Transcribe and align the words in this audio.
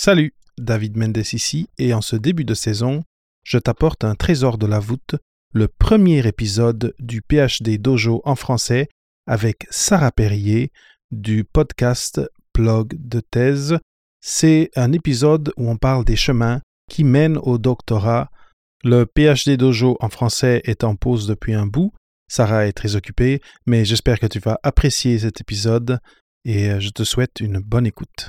Salut, 0.00 0.32
David 0.58 0.96
Mendes 0.96 1.32
ici, 1.32 1.66
et 1.76 1.92
en 1.92 2.00
ce 2.00 2.14
début 2.14 2.44
de 2.44 2.54
saison, 2.54 3.02
je 3.42 3.58
t'apporte 3.58 4.04
un 4.04 4.14
trésor 4.14 4.56
de 4.56 4.64
la 4.64 4.78
voûte, 4.78 5.16
le 5.52 5.66
premier 5.66 6.24
épisode 6.24 6.94
du 7.00 7.20
PhD 7.20 7.78
Dojo 7.78 8.22
en 8.24 8.36
français 8.36 8.86
avec 9.26 9.66
Sarah 9.70 10.12
Perrier 10.12 10.70
du 11.10 11.42
podcast 11.42 12.20
Plug 12.52 12.94
de 12.96 13.18
thèse. 13.18 13.78
C'est 14.20 14.70
un 14.76 14.92
épisode 14.92 15.52
où 15.56 15.68
on 15.68 15.76
parle 15.76 16.04
des 16.04 16.14
chemins 16.14 16.60
qui 16.88 17.02
mènent 17.02 17.38
au 17.38 17.58
doctorat. 17.58 18.30
Le 18.84 19.04
PhD 19.04 19.56
Dojo 19.56 19.96
en 19.98 20.10
français 20.10 20.62
est 20.64 20.84
en 20.84 20.94
pause 20.94 21.26
depuis 21.26 21.54
un 21.54 21.66
bout. 21.66 21.92
Sarah 22.28 22.68
est 22.68 22.72
très 22.72 22.94
occupée, 22.94 23.40
mais 23.66 23.84
j'espère 23.84 24.20
que 24.20 24.28
tu 24.28 24.38
vas 24.38 24.60
apprécier 24.62 25.18
cet 25.18 25.40
épisode 25.40 25.98
et 26.44 26.80
je 26.80 26.90
te 26.90 27.02
souhaite 27.02 27.40
une 27.40 27.58
bonne 27.58 27.88
écoute. 27.88 28.28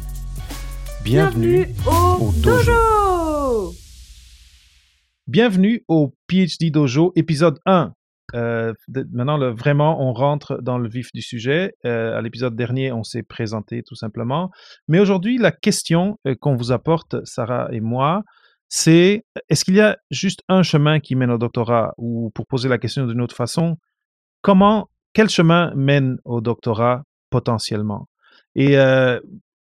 Bienvenue, 1.03 1.65
au, 1.87 2.31
dojo. 2.43 3.73
Bienvenue 5.25 5.83
au 5.87 6.13
PhD 6.27 6.69
Dojo, 6.71 7.11
épisode 7.15 7.59
1. 7.65 7.93
Euh, 8.35 8.73
maintenant, 9.11 9.37
le, 9.37 9.49
vraiment, 9.49 9.99
on 9.99 10.13
rentre 10.13 10.61
dans 10.61 10.77
le 10.77 10.87
vif 10.87 11.11
du 11.13 11.21
sujet. 11.23 11.73
Euh, 11.85 12.17
à 12.17 12.21
l'épisode 12.21 12.55
dernier, 12.55 12.91
on 12.91 13.03
s'est 13.03 13.23
présenté 13.23 13.81
tout 13.81 13.95
simplement. 13.95 14.51
Mais 14.87 14.99
aujourd'hui, 14.99 15.39
la 15.39 15.51
question 15.51 16.19
euh, 16.27 16.35
qu'on 16.39 16.55
vous 16.55 16.71
apporte, 16.71 17.15
Sarah 17.25 17.69
et 17.71 17.81
moi, 17.81 18.21
c'est 18.69 19.25
est-ce 19.49 19.65
qu'il 19.65 19.75
y 19.75 19.81
a 19.81 19.97
juste 20.11 20.43
un 20.49 20.61
chemin 20.61 20.99
qui 20.99 21.15
mène 21.15 21.31
au 21.31 21.39
doctorat? 21.39 21.93
Ou 21.97 22.31
pour 22.35 22.45
poser 22.45 22.69
la 22.69 22.77
question 22.77 23.07
d'une 23.07 23.21
autre 23.21 23.35
façon, 23.35 23.77
comment, 24.41 24.89
quel 25.13 25.29
chemin 25.29 25.73
mène 25.75 26.17
au 26.25 26.41
doctorat 26.41 27.03
potentiellement? 27.31 28.07
Et 28.55 28.77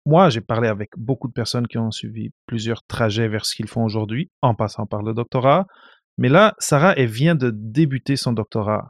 moi, 0.07 0.29
j'ai 0.29 0.39
parlé 0.39 0.69
avec 0.69 0.91
beaucoup 0.97 1.27
de 1.27 1.33
personnes 1.33 1.67
qui 1.67 1.77
ont 1.77 1.91
suivi 1.91 2.29
plusieurs 2.45 2.81
trajets 2.83 3.27
vers 3.27 3.45
ce 3.45 3.53
qu'ils 3.53 3.67
font 3.67 3.83
aujourd'hui, 3.83 4.31
en 4.41 4.55
passant 4.55 4.85
par 4.85 5.03
le 5.03 5.13
doctorat. 5.13 5.65
Mais 6.17 6.29
là, 6.29 6.55
Sarah, 6.59 6.93
elle 6.95 7.09
vient 7.09 7.35
de 7.35 7.51
débuter 7.53 8.15
son 8.15 8.31
doctorat. 8.31 8.87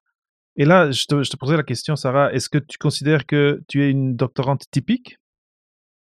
Et 0.58 0.66
là, 0.66 0.92
je 0.92 1.08
te, 1.08 1.38
posais 1.38 1.58
la 1.58 1.64
question, 1.64 1.96
Sarah, 1.96 2.32
est-ce 2.34 2.50
que 2.50 2.60
tu 2.60 2.78
considères 2.78 3.26
que 3.26 3.64
tu 3.68 3.84
es 3.84 3.90
une 3.90 4.16
doctorante 4.16 4.66
typique? 4.70 5.18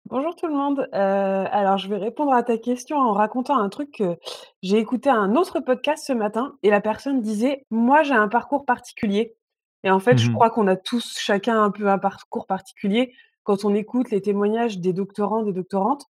Bonjour 0.06 0.34
tout 0.34 0.48
le 0.48 0.54
monde. 0.54 0.88
Euh, 0.92 1.44
alors, 1.52 1.78
je 1.78 1.88
vais 1.88 1.98
répondre 1.98 2.32
à 2.32 2.42
ta 2.42 2.58
question 2.58 2.96
en 2.96 3.12
racontant 3.12 3.58
un 3.58 3.68
truc 3.68 3.92
que 3.92 4.16
j'ai 4.64 4.78
écouté 4.78 5.08
un 5.08 5.36
autre 5.36 5.60
podcast 5.60 6.04
ce 6.04 6.14
matin 6.14 6.56
et 6.64 6.70
la 6.70 6.80
personne 6.80 7.20
disait, 7.20 7.64
moi 7.70 8.02
j'ai 8.02 8.14
un 8.14 8.28
parcours 8.28 8.64
particulier. 8.64 9.36
Et 9.84 9.90
en 9.92 10.00
fait, 10.00 10.18
je 10.18 10.30
mmh 10.30 10.34
crois 10.34 10.50
qu'on 10.50 10.66
a 10.66 10.74
tous 10.74 11.16
chacun 11.16 11.62
un 11.62 11.70
peu 11.70 11.88
un 11.88 11.98
parcours 11.98 12.48
particulier 12.48 13.14
quand 13.46 13.64
on 13.64 13.74
écoute 13.74 14.10
les 14.10 14.20
témoignages 14.20 14.78
des 14.78 14.92
doctorants, 14.92 15.42
des 15.42 15.52
doctorantes, 15.52 16.06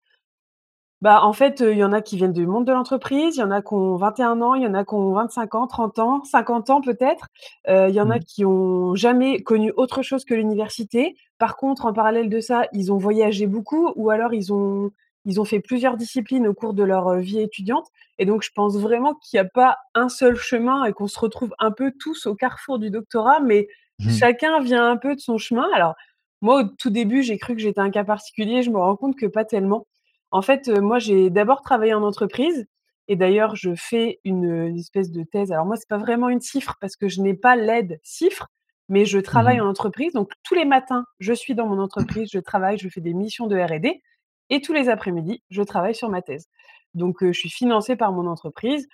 bah, 1.03 1.23
en 1.23 1.34
fait, 1.34 1.61
il 1.61 1.77
y 1.77 1.84
en 1.84 1.92
a 1.92 2.01
qui 2.01 2.17
viennent 2.17 2.33
du 2.33 2.47
monde 2.47 2.65
de 2.65 2.73
l'entreprise, 2.73 3.37
il 3.37 3.41
y 3.41 3.42
en 3.42 3.51
a 3.51 3.61
qui 3.61 3.75
ont 3.75 3.97
21 3.97 4.41
ans, 4.41 4.55
il 4.55 4.62
y 4.62 4.67
en 4.67 4.73
a 4.73 4.83
qui 4.83 4.95
ont 4.95 5.12
25 5.12 5.55
ans, 5.55 5.67
30 5.67 5.98
ans, 5.98 6.25
50 6.25 6.70
ans 6.70 6.80
peut-être. 6.80 7.29
il 7.69 7.95
y 7.95 8.01
en 8.01 8.11
a 8.11 8.17
mmh. 8.17 8.25
qui 8.25 8.45
ont 8.46 8.95
jamais 8.95 9.42
connu 9.42 9.73
autre 9.77 10.01
chose 10.02 10.25
que 10.25 10.35
l'université. 10.35 11.14
Par 11.39 11.57
contre, 11.57 11.85
en 11.85 11.92
parallèle 11.92 12.30
de 12.30 12.41
ça, 12.41 12.67
ils 12.73 12.92
ont 12.92 12.96
voyagé 12.96 13.46
beaucoup 13.46 13.92
ou 13.95 14.11
alors 14.11 14.33
ils 14.33 14.52
ont 14.52 14.91
ils 15.27 15.41
ont 15.41 15.45
fait 15.45 15.61
plusieurs 15.61 15.96
disciplines 15.96 16.46
au 16.46 16.55
cours 16.55 16.73
de 16.73 16.85
leur, 16.85 17.17
vie 17.17 17.41
étudiante 17.41 17.89
et 18.19 18.25
donc 18.25 18.42
je 18.45 18.51
pense 18.55 18.77
vraiment 18.79 19.14
qu'il 19.14 19.39
n'y 19.39 19.46
a 19.46 19.51
pas 19.51 19.77
un 19.95 20.08
seul 20.08 20.36
chemin 20.36 20.85
et 20.85 20.92
qu'on 20.92 21.08
se 21.08 21.19
retrouve 21.19 21.52
un 21.58 21.73
peu 21.73 21.92
tous 21.98 22.27
au 22.27 22.35
carrefour 22.36 22.79
du 22.79 22.91
doctorat, 22.91 23.41
mais 23.41 23.67
mmh. 23.98 24.11
chacun 24.11 24.61
vient 24.61 24.89
un 24.89 24.96
peu 24.96 25.14
de 25.14 25.20
son 25.20 25.36
chemin. 25.36 25.69
Alors 25.75 25.95
moi, 26.42 26.63
au 26.63 26.64
tout 26.64 26.91
début, 26.91 27.23
j'ai 27.23 27.39
cru 27.39 27.55
que 27.55 27.63
j'étais 27.63 27.80
un 27.80 27.91
cas 27.91 28.05
particulier. 28.05 28.63
Je 28.63 28.70
me 28.70 28.79
rends 28.79 28.97
compte 28.97 29.17
que 29.17 29.27
pas 29.27 29.45
tellement. 29.45 29.86
En 30.30 30.42
fait, 30.42 30.69
moi, 30.69 30.98
j'ai 30.98 31.30
d'abord 31.30 31.63
travaillé 31.63 31.95
en 31.95 32.02
entreprise 32.02 32.67
et 33.08 33.17
d'ailleurs, 33.17 33.55
je 33.57 33.74
fais 33.74 34.20
une, 34.24 34.77
espèce 34.77 35.11
de 35.11 35.23
thèse. 35.23 35.52
Alors 35.52 35.67
moi, 35.67 35.77
c'est 35.77 35.89
pas 35.89 35.98
vraiment 35.98 36.29
une 36.29 36.41
cifre 36.41 36.77
parce 36.80 36.96
que 36.96 37.08
je 37.08 37.20
n'ai 37.23 37.35
pas 37.35 37.57
l'aide 37.57 38.01
cifre, 38.02 38.48
mais 38.89 39.05
je 39.05 39.19
travaille 39.19 39.58
mmh 39.58 39.63
en 39.63 39.69
entreprise. 39.69 40.13
Donc 40.13 40.30
tous 40.42 40.55
les 40.55 40.64
matins, 40.64 41.05
je 41.20 41.33
suis 41.33 41.55
dans 41.55 41.67
mon 41.67 41.79
entreprise, 41.80 42.29
je 42.33 42.39
travaille, 42.41 42.79
je 42.79 42.89
fais 42.89 43.01
des 43.01 43.14
missions 43.14 43.46
de 43.46 43.57
R&D 43.57 44.02
et 44.51 44.61
tous 44.61 44.73
les 44.73 44.89
après-midi, 44.89 45.42
je 45.51 45.63
travaille 45.63 45.95
sur 45.95 46.08
ma 46.08 46.23
thèse. 46.23 46.46
Donc 46.95 47.19
je 47.20 47.33
suis 47.33 47.51
financée 47.51 47.96
par 47.96 48.13
mon 48.13 48.27
entreprise. 48.27 48.89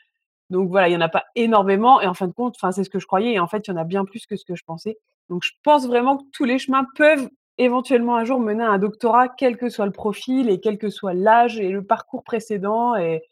Donc 0.50 0.68
voilà, 0.68 0.88
il 0.88 0.92
y 0.92 0.96
en 0.96 1.00
a 1.00 1.08
pas 1.08 1.24
énormément 1.34 2.00
et 2.00 2.06
en 2.06 2.14
fin 2.14 2.26
de 2.28 2.32
compte, 2.32 2.54
enfin 2.56 2.72
c'est 2.72 2.84
ce 2.84 2.90
que 2.90 2.98
je 2.98 3.06
croyais 3.06 3.32
et 3.32 3.40
en 3.40 3.46
fait, 3.46 3.66
il 3.66 3.70
y 3.70 3.74
en 3.74 3.78
a 3.78 3.84
bien 3.84 4.04
plus 4.04 4.26
que 4.26 4.36
ce 4.36 4.44
que 4.44 4.54
je 4.54 4.64
pensais. 4.64 4.98
Donc 5.28 5.42
je 5.44 5.52
pense 5.62 5.86
vraiment 5.86 6.18
que 6.18 6.24
tous 6.32 6.44
les 6.44 6.58
chemins 6.58 6.86
peuvent 6.96 7.28
éventuellement 7.58 8.16
un 8.16 8.24
jour 8.24 8.40
mener 8.40 8.64
à 8.64 8.70
un 8.70 8.78
doctorat, 8.78 9.28
quel 9.28 9.56
que 9.56 9.68
soit 9.68 9.86
le 9.86 9.92
profil 9.92 10.48
et 10.48 10.60
quel 10.60 10.78
que 10.78 10.88
soit 10.88 11.14
l'âge 11.14 11.58
et 11.60 11.70
le 11.70 11.84
parcours 11.84 12.24
précédent 12.24 12.96
et 12.96 13.22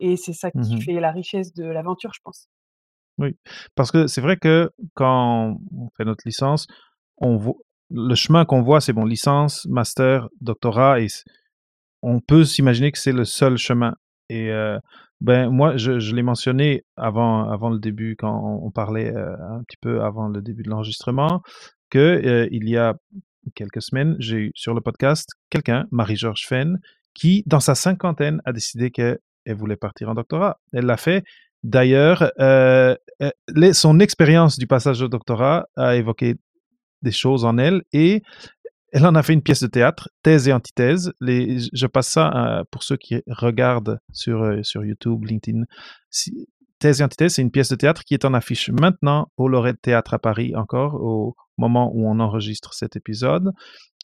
et 0.00 0.16
c'est 0.16 0.32
ça 0.32 0.50
qui 0.50 0.74
mmh 0.74 0.80
fait 0.80 1.00
la 1.00 1.12
richesse 1.12 1.54
de 1.54 1.64
l'aventure, 1.64 2.12
je 2.12 2.20
pense. 2.22 2.48
Oui, 3.18 3.36
parce 3.76 3.92
que 3.92 4.08
c'est 4.08 4.20
vrai 4.20 4.36
que 4.36 4.70
quand 4.94 5.56
on 5.72 5.88
fait 5.96 6.04
notre 6.04 6.24
licence, 6.26 6.66
on 7.18 7.36
voit 7.36 7.54
le 7.90 8.14
chemin 8.16 8.44
qu'on 8.44 8.62
voit, 8.62 8.80
c'est 8.80 8.92
bon, 8.92 9.04
licence, 9.04 9.66
master, 9.66 10.28
doctorat 10.40 11.00
et 11.00 11.06
on 12.02 12.20
peut 12.20 12.44
s'imaginer 12.44 12.90
que 12.90 12.98
c'est 12.98 13.12
le 13.12 13.24
seul 13.24 13.56
chemin 13.56 13.94
et 14.28 14.50
ben 15.24 15.48
moi, 15.48 15.78
je, 15.78 16.00
je 16.00 16.14
l'ai 16.14 16.22
mentionné 16.22 16.84
avant, 16.96 17.48
avant 17.48 17.70
le 17.70 17.78
début, 17.78 18.14
quand 18.14 18.60
on, 18.62 18.70
parlait 18.70 19.08
un 19.16 19.62
petit 19.66 19.78
peu 19.80 20.02
avant 20.02 20.28
le 20.28 20.42
début 20.42 20.62
de 20.62 20.68
l'enregistrement, 20.68 21.42
que 21.88 22.46
il 22.52 22.68
y 22.68 22.76
a 22.76 22.94
quelques 23.54 23.80
semaines, 23.80 24.16
j'ai 24.18 24.36
eu 24.36 24.52
sur 24.54 24.74
le 24.74 24.82
podcast 24.82 25.30
quelqu'un, 25.48 25.86
Marie-Georges 25.90 26.46
Fenn, 26.46 26.78
qui, 27.14 27.42
dans 27.46 27.60
sa 27.60 27.74
cinquantaine, 27.74 28.42
a 28.44 28.52
décidé 28.52 28.90
qu'elle 28.90 29.18
voulait 29.48 29.76
partir 29.76 30.10
en 30.10 30.14
doctorat. 30.14 30.58
Elle 30.74 30.84
l'a 30.84 30.98
fait. 30.98 31.24
D'ailleurs, 31.62 32.30
son 33.72 34.00
expérience 34.00 34.58
du 34.58 34.66
passage 34.66 35.00
au 35.00 35.08
doctorat 35.08 35.68
a 35.76 35.96
évoqué 35.96 36.34
des 37.00 37.12
choses 37.12 37.46
en 37.46 37.56
elle 37.56 37.82
et 37.94 38.22
elle 38.94 39.06
en 39.06 39.16
a 39.16 39.24
fait 39.24 39.32
une 39.32 39.42
pièce 39.42 39.60
de 39.60 39.66
théâtre, 39.66 40.08
thèse 40.22 40.46
et 40.46 40.52
antithèse. 40.52 41.12
Je 41.20 41.86
passe 41.88 42.10
ça 42.10 42.30
euh, 42.30 42.62
pour 42.70 42.84
ceux 42.84 42.96
qui 42.96 43.20
regardent 43.26 43.98
sur, 44.12 44.40
euh, 44.44 44.62
sur 44.62 44.84
YouTube, 44.84 45.24
LinkedIn. 45.24 45.64
thèse 46.78 47.00
et 47.00 47.04
antithèse, 47.04 47.34
c'est 47.34 47.42
une 47.42 47.50
pièce 47.50 47.70
de 47.70 47.74
théâtre 47.74 48.04
qui 48.04 48.14
est 48.14 48.24
en 48.24 48.34
affiche 48.34 48.70
maintenant 48.70 49.26
au 49.36 49.48
Lorette 49.48 49.82
Théâtre 49.82 50.14
à 50.14 50.20
Paris, 50.20 50.54
encore 50.54 50.94
au 50.94 51.34
moment 51.58 51.90
où 51.92 52.08
on 52.08 52.20
enregistre 52.20 52.72
cet 52.72 52.94
épisode, 52.94 53.50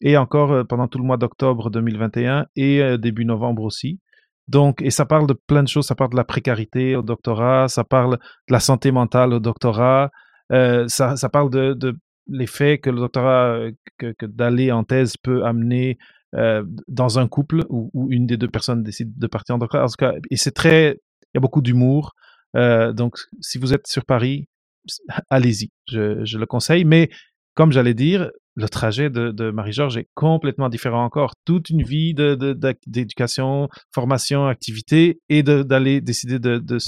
et 0.03 0.17
encore 0.17 0.51
euh, 0.51 0.65
pendant 0.65 0.89
tout 0.89 0.99
le 0.99 1.05
mois 1.05 1.19
d'octobre 1.19 1.71
2021 1.71 2.47
et 2.57 2.99
début 2.99 3.25
novembre 3.25 3.63
aussi. 3.63 4.01
Donc, 4.49 4.83
et 4.83 4.91
ça 4.91 5.07
parle 5.07 5.29
de 5.29 5.35
plein 5.47 5.63
de 5.63 5.69
choses. 5.69 5.87
Ça 5.87 5.95
parle 5.95 6.11
de 6.11 6.17
la 6.17 6.25
précarité 6.25 6.97
au 6.97 7.03
doctorat, 7.03 7.69
ça 7.69 7.85
parle 7.85 8.19
de 8.49 8.53
la 8.53 8.59
santé 8.59 8.91
mentale 8.91 9.35
au 9.35 9.39
doctorat, 9.39 10.11
ça, 10.51 11.29
parle 11.33 11.51
de 11.51 11.95
l'effet 12.31 12.79
que 12.79 12.91
le 12.91 12.99
doctorat, 12.99 13.55
euh, 13.55 13.73
que, 13.99 14.27
d'aller 14.27 14.73
en 14.73 14.85
thèse 14.85 15.17
peut 15.17 15.45
amener 15.45 15.99
euh, 16.35 16.65
dans 16.89 17.19
un 17.19 17.29
couple 17.29 17.65
où, 17.69 17.91
une 18.11 18.27
des 18.27 18.37
deux 18.37 18.49
personnes 18.49 18.83
décide 18.83 19.19
de 19.19 19.27
partir 19.27 19.57
en 19.57 19.59
doctorat. 19.59 19.85
En 19.85 19.89
tout 19.89 19.97
cas, 19.99 20.15
et 20.31 20.37
c'est 20.37 20.53
très, 20.53 20.93
il 20.93 21.35
y 21.35 21.39
a 21.39 21.41
beaucoup 21.41 21.61
d'humour. 21.61 22.15
Euh, 22.57 22.93
donc, 22.93 23.19
si 23.41 23.59
vous 23.59 23.75
êtes 23.75 23.87
sur 23.87 24.05
Paris, 24.05 24.49
allez-y, 25.31 25.71
je, 25.89 26.39
le 26.39 26.47
conseille. 26.47 26.85
Mais 26.85 27.11
comme 27.55 27.73
j'allais 27.73 27.95
dire, 27.95 28.31
le 28.55 28.69
trajet 28.69 29.11
de, 29.11 29.51
Marie-Georges 29.51 29.97
est 29.97 30.09
complètement 30.15 30.69
différent 30.69 31.05
encore. 31.05 31.35
Toute 31.45 31.71
une 31.71 31.83
vie 31.83 32.15
d'éducation, 32.15 33.65
de, 33.65 33.69
formation, 33.93 34.47
activité, 34.47 35.21
et 35.29 35.43
d'aller 35.43 36.01
décider 36.01 36.39
de, 36.39 36.79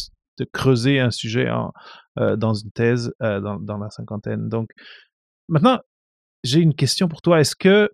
creuser 0.52 0.98
un 0.98 1.10
sujet 1.10 1.50
en, 1.50 1.72
dans 2.16 2.54
une 2.54 2.70
thèse 2.72 3.12
dans, 3.20 3.58
dans, 3.60 3.78
la 3.78 3.90
cinquantaine. 3.90 4.48
Donc, 4.48 4.70
Maintenant, 5.48 5.78
j'ai 6.44 6.60
une 6.60 6.74
question 6.74 7.08
pour 7.08 7.22
toi. 7.22 7.40
Est-ce 7.40 7.56
que 7.56 7.90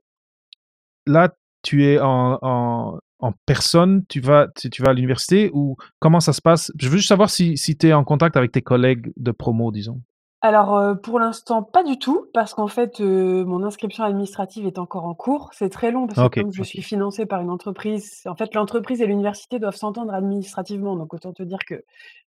là, 1.07 1.35
tu 1.63 1.85
es 1.87 1.99
en, 2.01 2.39
en, 2.41 3.33
personne, 3.47 4.05
tu 4.09 4.21
vas, 4.21 4.49
tu, 4.57 4.83
vas 4.83 4.91
à 4.91 4.95
l'université 4.95 5.51
ou 5.53 5.77
comment 5.99 6.21
ça 6.21 6.33
se 6.33 6.41
passe? 6.41 6.73
Je 6.79 6.89
veux 6.89 6.97
juste 6.97 7.09
savoir 7.09 7.31
si, 7.31 7.57
si 7.57 7.77
tu 7.77 7.89
es 7.89 7.93
en 7.93 8.05
contact 8.05 8.37
avec 8.37 8.53
tes 8.53 8.63
collègues 8.63 9.13
de 9.17 9.33
promo, 9.33 9.73
disons. 9.73 10.01
Alors, 10.41 10.79
heu, 10.79 11.01
pour 11.01 11.19
l'instant, 11.19 11.65
pas 11.65 11.83
du 11.83 11.99
tout, 11.99 12.27
parce 12.33 12.55
qu'en 12.55 12.69
fait, 12.69 13.01
heu, 13.01 13.45
mon 13.45 13.65
inscription 13.65 14.05
administrative 14.05 14.67
est 14.67 14.79
encore 14.79 15.05
en 15.05 15.15
cours. 15.15 15.51
C'est 15.53 15.69
très 15.69 15.91
long 15.91 16.07
parce 16.07 16.23
que 16.23 16.29
OK, 16.29 16.39
comme 16.39 16.53
je 16.53 16.63
OK. 16.63 16.63
suis 16.63 16.81
financée 16.83 17.27
par 17.27 17.41
une 17.41 17.51
entreprise 17.51 18.23
en 18.27 18.37
fait, 18.37 18.55
l'entreprise 18.55 19.03
et 19.03 19.07
l'université 19.07 19.59
doivent 19.59 19.75
s'entendre 19.75 20.15
administrativement, 20.15 20.95
donc 20.97 21.13
autant 21.13 21.33
te 21.33 21.43
dire 21.43 21.59
que 21.67 21.83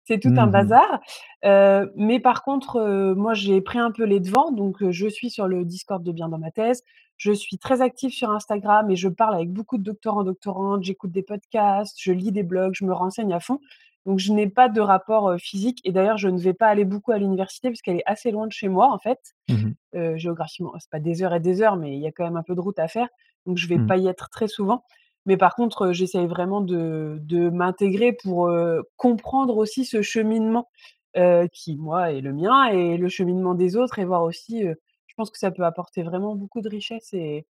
c'est 0.05 0.17
tout 0.19 0.33
un 0.37 0.47
Mmh 0.47 0.47
bazar. 0.47 1.01
Heu, 1.45 1.91
mais 1.95 2.19
par 2.19 2.41
contre, 2.43 2.77
heu, 2.79 3.13
moi, 3.13 3.35
j'ai 3.35 3.61
pris 3.61 3.77
un 3.77 3.91
peu 3.91 4.05
les 4.05 4.19
devants, 4.19 4.51
donc 4.51 4.81
heu, 4.81 4.89
je 4.91 5.07
suis 5.07 5.29
sur 5.29 5.47
le 5.47 5.63
Discord 5.63 6.03
de 6.03 6.11
Bien 6.11 6.29
dans 6.29 6.39
ma 6.39 6.49
thèse. 6.51 6.81
Je 7.17 7.31
suis 7.31 7.57
très 7.59 7.81
active 7.81 8.11
sur 8.11 8.31
Instagram 8.31 8.89
et 8.89 8.95
je 8.95 9.09
parle 9.09 9.35
avec 9.35 9.51
beaucoup 9.51 9.77
de 9.77 9.83
doctorants, 9.83 10.23
doctorantes, 10.23 10.83
j'écoute 10.83 11.11
des 11.11 11.21
podcasts, 11.21 11.97
je 12.01 12.11
lis 12.13 12.31
des 12.31 12.43
blogs, 12.43 12.73
je 12.73 12.85
me 12.85 12.93
renseigne 12.93 13.33
à 13.33 13.39
fond. 13.41 13.59
Donc 14.09 14.19
je 14.19 14.33
n'ai 14.33 14.49
pas 14.49 14.69
de 14.69 14.81
rapport, 14.81 15.35
physique 15.39 15.81
et 15.85 15.93
d'ailleurs 15.93 16.19
je 16.19 16.29
ne 16.29 16.39
vais 16.39 16.55
pas 16.55 16.67
aller 16.69 16.85
beaucoup 16.85 17.13
à 17.13 17.19
l'université 17.19 17.69
puisqu'elle 17.69 17.97
est 17.99 18.03
assez 18.07 18.31
loin 18.31 18.47
de 18.47 18.53
chez 18.53 18.69
moi, 18.69 18.91
en 18.93 18.99
fait. 18.99 19.19
Mmh 19.47 19.75
Heu, 19.95 20.17
géographiquement, 20.17 20.73
c'est 20.79 20.89
pas 20.91 20.99
des 20.99 21.23
heures 21.23 21.33
et 21.33 21.39
des 21.39 21.61
heures, 21.63 21.77
mais 21.77 21.95
il 21.97 22.01
y 22.01 22.07
a 22.07 22.11
quand 22.11 22.23
même 22.25 22.37
un 22.37 22.43
peu 22.43 22.55
de 22.55 22.61
route 22.61 22.79
à 22.79 22.87
faire, 22.87 23.07
donc 23.47 23.57
je 23.57 23.67
vais 23.67 23.79
Mmh. 23.79 23.81
pas 23.81 23.97
y 23.97 24.07
être 24.07 24.29
très 24.29 24.47
souvent. 24.47 24.83
Mais 25.25 25.37
par 25.37 25.55
contre, 25.55 25.91
j'essaye 25.93 26.27
vraiment 26.27 26.61
de 26.61 27.17
de 27.21 27.49
m'intégrer 27.49 28.13
pour, 28.13 28.51
comprendre 28.97 29.57
aussi 29.57 29.85
ce 29.85 30.01
cheminement, 30.01 30.69
qui 31.53 31.77
moi 31.77 32.11
est 32.13 32.21
le 32.21 32.33
mien 32.33 32.65
et 32.67 32.97
le 32.97 33.09
cheminement 33.09 33.55
des 33.55 33.75
autres 33.75 33.99
et 33.99 34.05
voir 34.05 34.23
aussi, 34.23 34.61
je 34.63 35.13
pense 35.17 35.31
que 35.31 35.37
ça 35.39 35.51
peut 35.51 35.65
apporter 35.65 36.03
vraiment 36.03 36.35
beaucoup 36.35 36.61
de 36.61 36.69
richesse 36.69 37.13
et 37.13 37.45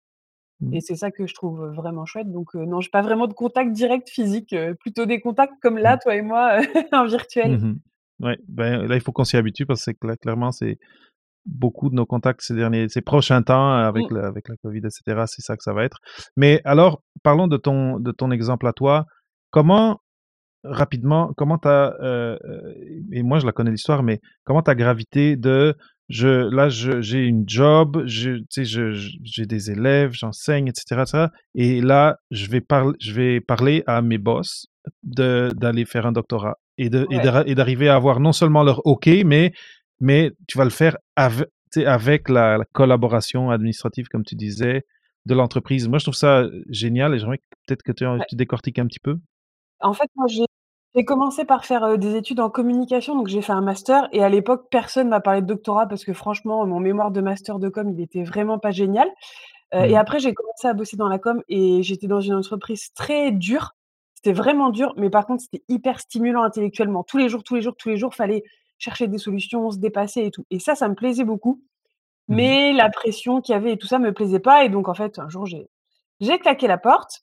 Mmh. 0.61 0.73
et 0.75 0.81
c'est 0.81 0.97
ça 0.97 1.11
que 1.11 1.26
je 1.26 1.35
trouve, 1.35 1.67
vraiment 1.75 2.06
chouette 2.06 2.31
donc 2.32 2.55
non, 2.55 2.81
j'ai 2.81 2.88
pas 2.91 3.03
vraiment 3.03 3.26
de 3.26 3.35
contact 3.35 3.73
direct 3.73 4.08
physique, 4.08 4.55
plutôt 4.81 5.05
des 5.05 5.20
contacts 5.20 5.53
comme 5.61 5.76
là, 5.79 5.97
Mmh. 5.97 5.99
toi 6.03 6.14
et 6.17 6.23
moi, 6.23 6.58
en 6.93 7.06
virtuel. 7.06 7.58
Mmh 7.58 7.79
Ouais, 8.20 8.38
ben, 8.49 8.87
là, 8.87 8.94
il 8.94 9.03
faut 9.03 9.12
qu'on 9.12 9.25
s'y 9.25 9.37
habitue 9.37 9.67
parce 9.67 9.85
que 9.85 9.91
cla 9.91 10.17
clairement, 10.17 10.50
c'est 10.50 10.79
beaucoup 11.44 11.91
de 11.91 11.94
nos 11.94 12.06
contacts 12.06 12.41
ces 12.41 12.55
derniers 12.55 12.88
ces 12.88 13.03
prochains 13.03 13.43
temps 13.43 13.73
avec 13.75 14.11
Mmh. 14.11 14.14
le 14.14 14.25
avec 14.25 14.49
la 14.49 14.56
covid 14.64 14.81
et 14.85 14.91
cetera, 14.91 15.26
c'est 15.26 15.43
ça 15.43 15.55
que 15.56 15.62
ça 15.62 15.75
va 15.75 15.85
être. 15.85 15.99
Mais 16.37 16.62
alors, 16.64 17.03
parlons 17.23 17.47
de 17.49 17.58
ton 17.58 18.00
de 18.00 18.11
ton 18.12 18.31
exemple 18.31 18.67
à 18.67 18.73
toi. 18.73 19.05
Comment 19.50 20.00
Rapidement, 20.64 21.32
comment 21.37 21.58
tu 21.58 21.69
as, 21.69 21.94
et 23.12 23.23
moi 23.23 23.38
je 23.38 23.47
la 23.47 23.53
connais 23.53 23.70
l'histoire, 23.70 24.03
mais 24.03 24.20
comment 24.44 24.62
tu 24.62 24.70
as 24.70 24.75
gravité 24.75 25.37
de 25.37 25.76
je 26.08 26.29
là 26.55 26.69
je 26.69 27.00
j'ai 27.00 27.25
une 27.26 27.44
job, 27.49 28.05
sais, 28.50 28.64
je 28.64 28.93
je 28.93 29.11
j'ai 29.25 29.47
des 29.47 29.70
élèves, 29.70 30.12
j'enseigne 30.12 30.69
et 30.69 30.73
cetera 30.75 31.05
et 31.55 31.81
là 31.81 32.17
je 32.31 32.47
vais 32.50 32.61
parler 32.61 32.94
je 33.00 33.12
vais 33.12 33.41
parler 33.41 33.82
à 33.87 34.03
mes 34.03 34.19
boss 34.19 34.67
d'aller 35.03 35.85
faire 35.85 36.06
un 36.06 36.12
doctorat 36.12 36.56
et 36.79 36.88
Ouais. 37.08 37.23
d'arriver 37.55 37.88
à 37.88 37.97
avoir 37.97 38.20
non 38.20 38.32
seulement 38.32 38.62
leur 38.62 38.87
OK, 38.87 39.08
mais 39.25 39.53
mais 40.00 40.31
tu 40.49 40.58
vas 40.58 40.64
le 40.64 40.70
faire 40.70 40.97
ave 41.17 41.47
tu 41.73 41.81
sais, 41.81 41.87
avec 41.87 42.29
la 42.29 42.58
la 42.58 42.64
collaboration 42.73 43.50
administrative 43.50 44.06
comme 44.08 44.25
tu 44.25 44.37
disais, 44.37 44.82
de 45.26 45.35
l'entreprise. 45.35 45.88
Moi 45.88 45.99
je 45.99 46.05
trouve 46.05 46.14
ça, 46.14 46.44
génial 46.69 47.14
et 47.14 47.19
j'aimerais 47.19 47.41
peut-être 47.67 47.82
que 47.82 47.93
tu 47.93 48.05
Ouais. 48.06 48.26
tu 48.29 48.37
décortiques 48.37 48.79
un 48.79 48.87
petit 48.87 49.00
peu? 49.00 49.17
En 49.81 49.93
fait, 49.93 50.08
moi, 50.17 50.26
j'ai 50.29 50.44
j'ai 50.96 51.04
commencé 51.04 51.44
par 51.44 51.64
faire, 51.66 51.84
heu, 51.84 51.98
des 51.98 52.16
études 52.16 52.40
en 52.40 52.50
communication, 52.50 53.14
donc 53.16 53.28
j'ai 53.28 53.43
fait 53.43 53.52
un 53.52 53.60
master 53.60 54.08
et 54.12 54.25
à 54.25 54.28
l'époque, 54.31 54.69
personne 54.70 55.08
m'a 55.08 55.20
parlé 55.20 55.43
de 55.43 55.46
doctorat 55.46 55.87
parce 55.87 56.04
que 56.04 56.12
franchement, 56.14 56.66
mon 56.66 56.81
mémoire 56.81 57.10
de 57.10 57.20
master 57.20 57.58
de 57.58 57.69
com, 57.69 57.90
il 57.90 58.00
était 58.00 58.25
vraiment 58.25 58.58
pas 58.58 58.70
génial. 58.70 59.08
Heu 59.75 59.84
et 59.87 59.94
Mmh. 59.94 59.96
après, 59.96 60.20
j'ai 60.20 60.34
commencé 60.34 60.69
à 60.69 60.75
bosser 60.75 60.96
dans 60.96 61.08
la 61.08 61.19
com 61.19 61.43
et 61.48 61.82
j'étais 61.82 62.06
dans 62.08 62.20
une 62.20 62.34
entreprise 62.34 62.93
très 62.94 63.32
dure. 63.32 63.75
C'était 64.14 64.32
vraiment 64.34 64.70
dur, 64.70 64.94
mais 64.96 65.10
par 65.10 65.26
contre, 65.26 65.43
c'était 65.44 65.64
hyper 65.69 66.00
stimulant 66.00 66.43
intellectuellement. 66.44 67.04
Tous 67.04 67.19
les 67.19 67.28
jours, 67.28 67.44
tous 67.44 67.56
les 67.56 67.62
jours, 67.62 67.76
tous 67.76 67.88
les 67.90 67.96
jours, 67.98 68.14
fallait 68.14 68.43
chercher 68.78 69.08
des 69.08 69.19
solutions, 69.19 69.70
se 69.70 69.78
dépasser 69.78 70.25
et 70.26 70.31
tout 70.31 70.44
et 70.50 70.58
ça, 70.60 70.75
ça 70.76 70.88
me 70.88 70.94
plaisait 70.94 71.25
beaucoup. 71.25 71.62
Mmh 72.28 72.37
Mais 72.37 72.72
la 72.75 72.90
pression 72.90 73.40
qu'il 73.40 73.54
y 73.54 73.56
avait 73.56 73.72
et 73.75 73.78
tout 73.78 73.87
ça 73.88 73.98
me 73.98 74.12
plaisait 74.12 74.40
pas 74.40 74.64
et 74.64 74.69
donc 74.70 74.88
en 74.88 74.94
fait, 74.94 75.19
un 75.19 75.28
jour, 75.28 75.46
j'ai 75.46 76.38
claqué 76.40 76.66
la 76.69 76.78
porte 76.78 77.22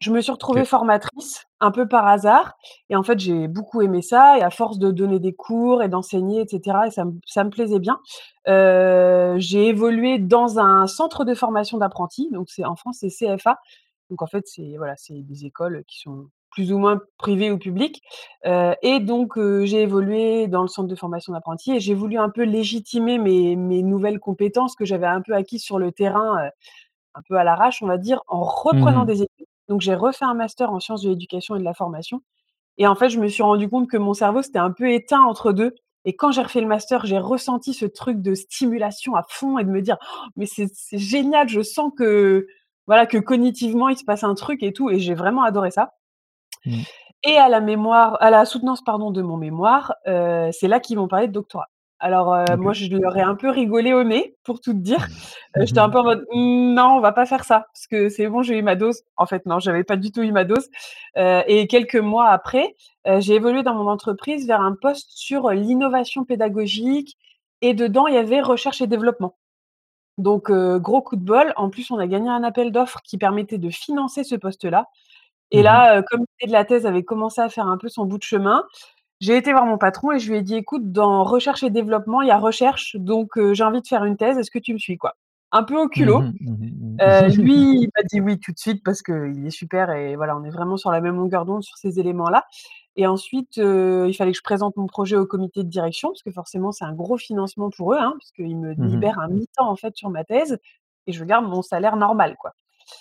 je 0.00 0.12
me 0.12 0.20
suis 0.20 0.32
retrouvée 0.32 0.64
formatrice, 0.64 1.46
un 1.60 1.70
peu 1.72 1.88
par 1.88 2.06
hasard 2.06 2.56
et 2.90 2.96
en 2.96 3.02
fait, 3.02 3.18
j'ai 3.18 3.48
beaucoup 3.48 3.82
aimé 3.82 4.02
ça 4.02 4.38
et 4.38 4.42
à 4.42 4.50
force 4.50 4.78
de 4.78 4.90
donner 4.92 5.18
des 5.20 5.32
cours 5.34 5.82
et 5.82 5.88
d'enseigner 5.88 6.42
et 6.42 6.46
cetera 6.48 6.86
et 6.86 6.90
ça 6.90 7.04
me 7.04 7.12
ça 7.26 7.44
me 7.44 7.50
plaisait 7.50 7.80
bien, 7.80 7.98
j'ai 8.46 9.68
évolué 9.68 10.18
dans 10.18 10.58
un 10.60 10.86
centre 10.86 11.24
de 11.24 11.34
formation 11.34 11.78
d'apprentis, 11.78 12.28
donc 12.32 12.48
c'est 12.50 12.64
en 12.64 12.76
France, 12.76 12.98
c'est 13.00 13.08
CFA. 13.10 13.58
Donc 14.10 14.22
en 14.22 14.26
fait, 14.26 14.46
c'est 14.46 14.74
voilà, 14.78 14.94
des 15.10 15.44
écoles 15.46 15.84
qui 15.86 15.98
sont 16.00 16.28
plus 16.50 16.72
ou 16.72 16.78
moins 16.78 17.00
privées 17.18 17.50
ou 17.50 17.58
publiques, 17.58 18.02
et 18.44 19.00
donc 19.00 19.34
j'ai 19.64 19.82
évolué 19.82 20.46
dans 20.48 20.62
le 20.62 20.68
centre 20.68 20.88
de 20.88 20.94
formation 20.96 21.32
d'apprentis 21.34 21.72
et 21.72 21.80
j'ai 21.80 21.94
voulu 21.94 22.18
un 22.18 22.30
peu 22.30 22.42
légitimer 22.44 23.18
mes 23.18 23.56
mes 23.56 23.82
nouvelles 23.82 24.20
compétences 24.20 24.76
que 24.76 24.84
j'avais 24.86 25.06
un 25.06 25.20
peu 25.22 25.34
acquises 25.34 25.62
sur 25.64 25.78
le 25.78 25.92
terrain, 25.92 26.50
un 27.14 27.22
peu 27.28 27.36
à 27.36 27.44
l'arrache, 27.44 27.82
on 27.82 27.86
va 27.88 27.98
dire, 27.98 28.22
en 28.28 28.42
reprenant 28.44 29.04
Mmh 29.04 29.06
des 29.06 29.22
études. 29.22 29.47
Donc 29.68 29.80
j'ai 29.80 29.94
refait 29.94 30.24
un 30.24 30.34
master 30.34 30.72
en 30.72 30.80
sciences 30.80 31.02
de 31.02 31.10
l'éducation 31.10 31.56
et 31.56 31.58
de 31.58 31.64
la 31.64 31.74
formation 31.74 32.22
et 32.78 32.86
en 32.86 32.94
fait, 32.94 33.08
je 33.10 33.18
me 33.20 33.28
suis 33.28 33.42
rendu 33.42 33.68
compte 33.68 33.88
que 33.88 33.96
mon 33.96 34.14
cerveau 34.14 34.40
s'était 34.40 34.60
un 34.60 34.70
peu 34.70 34.90
éteint 34.90 35.22
entre 35.22 35.52
2 35.52 35.74
et 36.04 36.14
quand 36.16 36.30
j'ai 36.30 36.42
refait 36.42 36.60
le 36.60 36.68
master, 36.68 37.04
j'ai 37.06 37.18
ressenti 37.18 37.74
ce 37.74 37.84
truc 37.84 38.22
de 38.22 38.34
stimulation 38.34 39.16
à 39.16 39.24
fond 39.28 39.58
et 39.58 39.64
de 39.64 39.68
me 39.70 39.82
dire: 39.82 39.98
«Oh, 40.00 40.28
«Mais 40.36 40.46
c'est 40.46 40.70
génial, 40.92 41.48
je 41.48 41.60
sens 41.60 41.92
que 41.98 42.46
voilà, 42.86 43.04
que 43.06 43.18
cognitivement, 43.18 43.88
il 43.88 43.98
se 43.98 44.04
passe 44.04 44.24
un 44.24 44.34
truc 44.34 44.62
et 44.62 44.72
tout» 44.72 44.90
et 44.90 45.00
j'ai 45.00 45.14
vraiment 45.14 45.42
adoré 45.42 45.72
ça. 45.72 45.94
Mmh. 46.66 46.82
Et 47.24 47.36
à 47.36 47.48
la 47.48 47.60
mémoire 47.60 48.16
à 48.22 48.30
la 48.30 48.44
soutenance, 48.44 48.82
pardon, 48.82 49.10
de 49.10 49.22
mon 49.22 49.36
mémoire, 49.36 49.94
c'est 50.06 50.68
là 50.68 50.80
qu'ils 50.80 50.98
m'ont 50.98 51.08
parlé 51.08 51.26
de 51.26 51.32
doctorat. 51.32 51.68
Alors, 52.00 52.32
heu, 52.34 52.56
moi, 52.56 52.72
je 52.72 52.86
leur 52.94 53.16
ai 53.16 53.22
un 53.22 53.34
peu 53.34 53.50
rigolé 53.50 53.92
au 53.92 54.04
nez, 54.04 54.36
pour 54.44 54.60
tout 54.60 54.72
te 54.72 54.78
dire. 54.78 55.08
Heu, 55.56 55.62
j'étais 55.66 55.80
un 55.80 55.90
peu 55.90 55.98
en 55.98 56.04
mode: 56.04 56.24
«Mmh, 56.32 56.74
non, 56.74 56.96
on 56.96 57.00
va 57.00 57.12
pas 57.12 57.26
faire 57.26 57.44
ça, 57.44 57.66
parce 57.72 57.86
que 57.88 58.08
c'est 58.08 58.28
bon, 58.28 58.42
j'ai 58.42 58.56
eu 58.56 58.62
ma 58.62 58.76
dose». 58.76 59.02
En 59.16 59.26
fait, 59.26 59.46
non, 59.46 59.58
j'avais 59.58 59.84
pas 59.84 59.96
du 59.96 60.12
tout 60.12 60.22
eu 60.22 60.30
ma 60.30 60.44
dose. 60.44 60.68
Heu 61.16 61.42
et 61.46 61.66
quelques 61.66 61.96
mois 61.96 62.28
après, 62.28 62.76
j'ai 63.18 63.34
évolué 63.34 63.62
dans 63.62 63.74
mon 63.74 63.88
entreprise 63.88 64.46
vers 64.46 64.60
un 64.60 64.76
poste 64.80 65.10
sur, 65.10 65.50
l'innovation 65.50 66.24
pédagogique 66.24 67.16
et 67.62 67.74
dedans, 67.74 68.06
il 68.06 68.14
y 68.14 68.18
avait 68.18 68.40
recherche 68.40 68.80
et 68.80 68.86
développement. 68.86 69.36
Donc, 70.18 70.50
gros 70.52 71.02
coup 71.02 71.16
de 71.16 71.24
bol. 71.24 71.52
En 71.56 71.70
plus, 71.70 71.90
on 71.90 71.98
a 71.98 72.06
gagné 72.06 72.28
un 72.28 72.44
appel 72.44 72.72
d'offres 72.72 73.00
qui 73.04 73.18
permettait 73.18 73.58
de 73.58 73.70
financer 73.70 74.24
ce 74.24 74.36
poste-là 74.36 74.86
et 75.50 75.60
Mmh 75.60 75.64
là, 75.64 76.02
comme 76.02 76.20
l'idée 76.20 76.48
de 76.48 76.52
la 76.52 76.64
thèse 76.64 76.86
avait 76.86 77.04
commencé 77.04 77.40
à 77.40 77.48
faire 77.48 77.66
un 77.66 77.78
peu 77.78 77.88
son 77.88 78.04
bout 78.04 78.18
de 78.18 78.22
chemin, 78.22 78.64
j'ai 79.20 79.36
été 79.36 79.52
voir 79.52 79.66
mon 79.66 79.78
patron 79.78 80.12
et 80.12 80.18
je 80.18 80.30
lui 80.30 80.38
ai 80.38 80.42
dit: 80.42 80.56
«Écoute, 80.56 80.92
dans 80.92 81.24
recherche 81.24 81.62
et 81.62 81.70
développement, 81.70 82.22
il 82.22 82.28
y 82.28 82.30
a 82.30 82.38
recherche, 82.38 82.96
donc 82.96 83.36
heu, 83.38 83.54
j'ai 83.54 83.64
envie 83.64 83.82
de 83.82 83.86
faire 83.88 84.04
une 84.04 84.16
thèse, 84.16 84.38
est-ce 84.38 84.50
que 84.50 84.58
tu 84.60 84.72
me 84.74 84.78
suis?» 84.78 84.98
quoi? 84.98 85.16
Un 85.52 85.64
peu 85.64 85.76
au 85.80 85.88
Mmh 85.96 86.10
culot. 86.10 86.22
mh. 86.22 86.32
Mmh 86.40 87.00
Heu, 87.02 87.28
mh. 87.28 87.38
lui, 87.38 87.54
il 87.82 87.88
m'a 87.96 88.02
dit 88.10 88.20
oui 88.20 88.38
tout 88.40 88.52
de 88.52 88.58
suite 88.58 88.82
parce 88.84 89.02
qu'il 89.02 89.46
est 89.46 89.50
super 89.50 89.90
et 89.92 90.16
voilà, 90.16 90.36
on 90.36 90.44
est 90.44 90.50
vraiment 90.50 90.76
sur 90.76 90.90
la 90.90 91.00
même 91.00 91.16
longueur 91.16 91.44
d'onde 91.46 91.62
sur 91.62 91.76
ces 91.76 92.00
éléments-là 92.00 92.46
et 92.96 93.06
ensuite, 93.06 93.58
heu, 93.58 94.06
il 94.08 94.14
fallait 94.14 94.32
que 94.32 94.38
je 94.38 94.42
présente 94.42 94.76
mon 94.76 94.86
projet 94.88 95.16
au 95.16 95.26
comité 95.26 95.62
de 95.64 95.68
direction 95.68 96.08
parce 96.10 96.22
que 96.24 96.32
forcément, 96.32 96.72
c'est 96.72 96.84
un 96.84 96.94
gros 96.94 97.16
financement 97.18 97.70
pour 97.70 97.94
eux, 97.94 97.98
hein, 98.00 98.14
puisqu'ils 98.18 98.56
me 98.58 98.72
Mmh 98.76 98.88
libèrent 98.88 99.20
un 99.20 99.28
mi-temps, 99.28 99.68
en 99.70 99.76
fait, 99.76 99.96
sur 99.96 100.10
ma 100.10 100.24
thèse 100.24 100.58
et 101.06 101.12
je 101.12 101.24
garde 101.24 101.46
mon 101.46 101.62
salaire 101.62 101.96
normal, 101.96 102.36
quoi. 102.40 102.52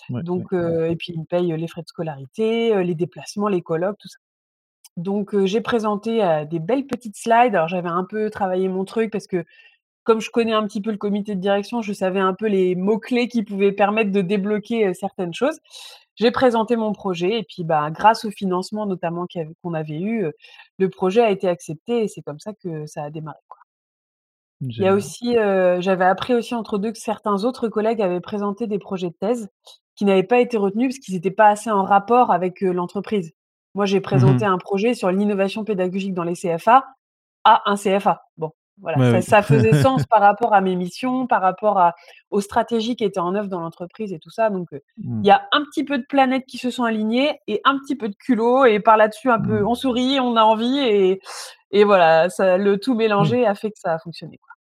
Ouais, 0.09 0.23
ouais. 0.35 0.43
Donc 0.43 0.53
et 0.53 0.95
puis 0.97 1.13
ils 1.13 1.19
me 1.21 1.25
payent, 1.25 1.55
les 1.57 1.67
frais 1.67 1.81
de 1.83 1.87
scolarité, 1.89 2.83
les 2.83 2.95
déplacements, 2.95 3.49
les 3.49 3.61
colloques, 3.63 3.97
tout 3.99 4.09
ça. 4.09 4.17
Donc 4.97 5.35
j'ai 5.45 5.61
présenté, 5.61 6.45
des 6.49 6.59
belles 6.59 6.85
petites 6.85 7.15
slides. 7.15 7.55
Alors 7.55 7.69
j'avais 7.69 7.87
un 7.89 8.03
peu 8.03 8.29
travaillé 8.29 8.67
mon 8.67 8.83
truc 8.83 9.11
parce 9.11 9.27
que 9.27 9.45
comme 10.03 10.21
je 10.21 10.29
connais 10.29 10.53
un 10.53 10.63
petit 10.65 10.81
peu 10.81 10.91
le 10.91 10.97
comité 10.97 11.35
de 11.35 11.41
direction, 11.41 11.81
je 11.81 11.93
savais 11.93 12.19
un 12.19 12.33
peu 12.33 12.47
les 12.47 12.75
mots 12.75 12.97
clés 12.97 13.27
qui 13.27 13.43
pouvaient 13.43 13.73
permettre 13.73 14.11
de 14.11 14.21
débloquer, 14.21 14.93
certaines 14.93 15.33
choses. 15.33 15.59
J'ai 16.15 16.31
présenté 16.31 16.77
mon 16.77 16.93
projet 16.93 17.39
et 17.39 17.43
puis, 17.43 17.63
bah, 17.63 17.91
grâce 17.91 18.25
au 18.25 18.31
financement 18.31 18.85
notamment 18.85 19.27
qu'on 19.61 19.73
avait 19.73 19.99
eu, 19.99 20.25
le 20.79 20.89
projet 20.89 21.21
a 21.21 21.29
été 21.29 21.47
accepté 21.47 22.03
et 22.03 22.07
c'est 22.07 22.21
comme 22.21 22.39
ça 22.39 22.53
que 22.53 22.85
ça 22.87 23.03
a 23.03 23.09
démarré, 23.09 23.37
quoi. 23.47 23.59
Il 24.61 24.77
y 24.77 24.87
a 24.87 24.95
aussi, 24.95 25.33
j'avais 25.33 26.05
appris 26.05 26.33
aussi 26.33 26.55
entre 26.55 26.79
2 26.79 26.91
que 26.91 26.97
certains 26.97 27.43
autres 27.43 27.67
collègues 27.67 28.01
avaient 28.01 28.21
présenté 28.21 28.65
des 28.65 28.79
projets 28.79 29.09
de 29.09 29.15
thèse 29.19 29.49
qui 29.95 30.05
n'avaient 30.05 30.23
pas 30.23 30.39
été 30.39 30.57
retenus 30.57 30.87
parce 30.87 30.99
qu'ils 30.99 31.15
étaient 31.15 31.29
pas 31.29 31.49
assez 31.49 31.69
en 31.69 31.83
rapport 31.83 32.31
avec, 32.31 32.61
l'entreprise. 32.61 33.33
Moi, 33.77 33.85
j'ai 33.85 33.99
Mmh 33.99 34.01
présenté 34.01 34.45
mh. 34.45 34.49
un 34.49 34.57
projet 34.57 34.93
sur 34.95 35.11
l'innovation 35.11 35.63
pédagogique 35.63 36.13
dans 36.15 36.23
les 36.25 36.33
CFA 36.35 36.83
à 37.45 37.61
un 37.69 37.75
CFA. 37.77 38.23
Bon, 38.37 38.51
voilà, 38.81 38.97
Ouais, 38.97 39.11
ça 39.11 39.17
oui. 39.17 39.23
ça 39.23 39.41
faisait 39.43 39.71
sens 40.03 40.05
par 40.07 40.19
rapport 40.21 40.53
à 40.55 40.61
mes 40.61 40.75
missions, 40.75 41.27
par 41.27 41.41
rapport 41.43 41.77
à 41.79 41.93
aux 42.31 42.41
stratégies 42.41 42.95
qui 42.97 43.03
étaient 43.05 43.19
en 43.21 43.35
œuvre 43.35 43.47
dans 43.49 43.59
l'entreprise 43.61 44.11
et 44.13 44.19
tout 44.19 44.31
ça, 44.31 44.49
donc 44.49 44.73
heu, 44.73 44.81
Mmh. 44.97 45.21
il 45.23 45.27
y 45.27 45.31
a 45.31 45.47
un 45.53 45.63
petit 45.65 45.83
peu 45.85 45.97
de 45.99 46.05
planètes 46.09 46.45
qui 46.47 46.57
se 46.57 46.71
sont 46.71 46.83
alignées 46.85 47.39
et 47.47 47.61
un 47.65 47.77
petit 47.79 47.95
peu 47.95 48.09
de 48.09 48.15
culot 48.15 48.65
et 48.65 48.79
par 48.79 48.97
là-dessus 48.97 49.29
un 49.31 49.39
peu 49.39 49.61
Mmh. 49.61 49.67
on 49.67 49.75
sourit, 49.75 50.19
on 50.19 50.35
a 50.37 50.41
envie 50.43 50.79
et 50.79 51.19
et 51.71 51.83
voilà, 51.85 52.29
ça 52.29 52.57
le 52.57 52.77
tout 52.79 52.95
mélangé 52.95 53.45
a 53.45 53.55
fait 53.55 53.69
que 53.71 53.79
ça 53.79 53.93
a 53.93 53.99
fonctionné, 53.99 54.37
quoi. 54.39 54.53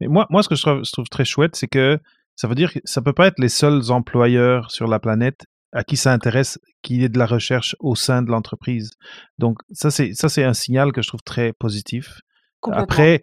Mais 0.00 0.06
moi 0.08 0.26
moi, 0.30 0.42
ce 0.44 0.48
que 0.48 0.54
je 0.56 0.62
trouve 0.62 0.84
je 0.84 0.92
trouve 0.92 1.08
très 1.08 1.24
chouette, 1.24 1.56
c'est 1.56 1.68
que 1.68 1.98
ça 2.36 2.48
veut 2.48 2.54
dire 2.56 2.72
que 2.72 2.80
ça 2.84 3.02
peut 3.02 3.12
pas 3.12 3.26
être 3.28 3.38
les 3.38 3.48
seuls 3.48 3.90
employeurs 3.90 4.70
sur 4.70 4.86
la 4.88 4.98
planète 5.00 5.44
à 5.74 5.84
qui 5.84 5.96
ça 5.96 6.12
intéresse 6.12 6.58
qu'il 6.82 7.02
y 7.02 7.04
ait 7.04 7.08
de 7.08 7.18
la 7.18 7.26
recherche 7.26 7.76
au 7.80 7.94
sein 7.94 8.22
de 8.22 8.30
l'entreprise. 8.30 8.92
Donc 9.38 9.58
ça, 9.72 9.90
c'est 9.90 10.14
ça, 10.14 10.28
c'est 10.28 10.44
un 10.44 10.54
signal 10.54 10.92
que 10.92 11.02
je 11.02 11.08
trouve 11.08 11.22
très 11.22 11.52
positif. 11.52 12.20
Après 12.72 13.22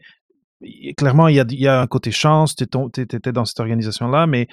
clairement, 0.98 1.27
il 1.27 1.36
y 1.36 1.39
a 1.39 1.46
il 1.50 1.60
y 1.60 1.67
a 1.67 1.81
un 1.81 1.88
côté 1.88 2.12
chance, 2.12 2.55
tu 2.55 2.63
étais 2.63 3.31
dans 3.31 3.46
cette 3.46 3.60
organisation-là, 3.60 4.27
mais 4.27 4.48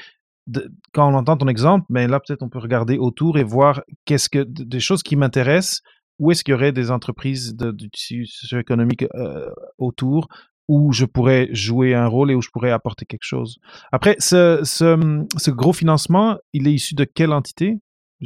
de 0.46 0.70
quand 0.94 1.12
on 1.12 1.14
entend 1.14 1.36
ton 1.36 1.48
exemple, 1.48 1.84
ben 1.90 2.10
là, 2.10 2.20
peut-être 2.20 2.42
on 2.42 2.48
peut 2.48 2.58
regarder 2.58 2.96
autour 2.96 3.38
et 3.38 3.44
voir 3.44 3.82
qu'est-ce 4.06 4.28
que 4.30 4.44
des 4.44 4.80
choses 4.80 5.02
qui 5.02 5.16
m'intéressent, 5.16 5.82
où 6.18 6.30
est-ce 6.30 6.42
qu'il 6.42 6.52
y 6.52 6.54
aurait 6.54 6.72
des 6.72 6.90
entreprises 6.90 7.54
de 7.54 7.70
du 7.70 7.90
tissu 7.90 8.26
socio-économique, 8.26 9.04
heu, 9.14 9.52
autour, 9.76 10.28
où 10.68 10.92
je 10.92 11.04
pourrais 11.04 11.48
jouer 11.52 11.94
un 11.94 12.06
rôle 12.06 12.30
et 12.30 12.34
où 12.34 12.42
je 12.42 12.50
pourrais 12.50 12.70
apporter 12.70 13.04
quelque 13.04 13.24
chose. 13.24 13.58
Après 13.92 14.16
ce 14.18 14.60
ce, 14.64 15.24
ce 15.36 15.50
gros 15.50 15.72
financement, 15.72 16.38
il 16.52 16.66
est 16.66 16.72
issu 16.72 16.94
de 16.94 17.04
quelle 17.04 17.32
entité? 17.32 17.78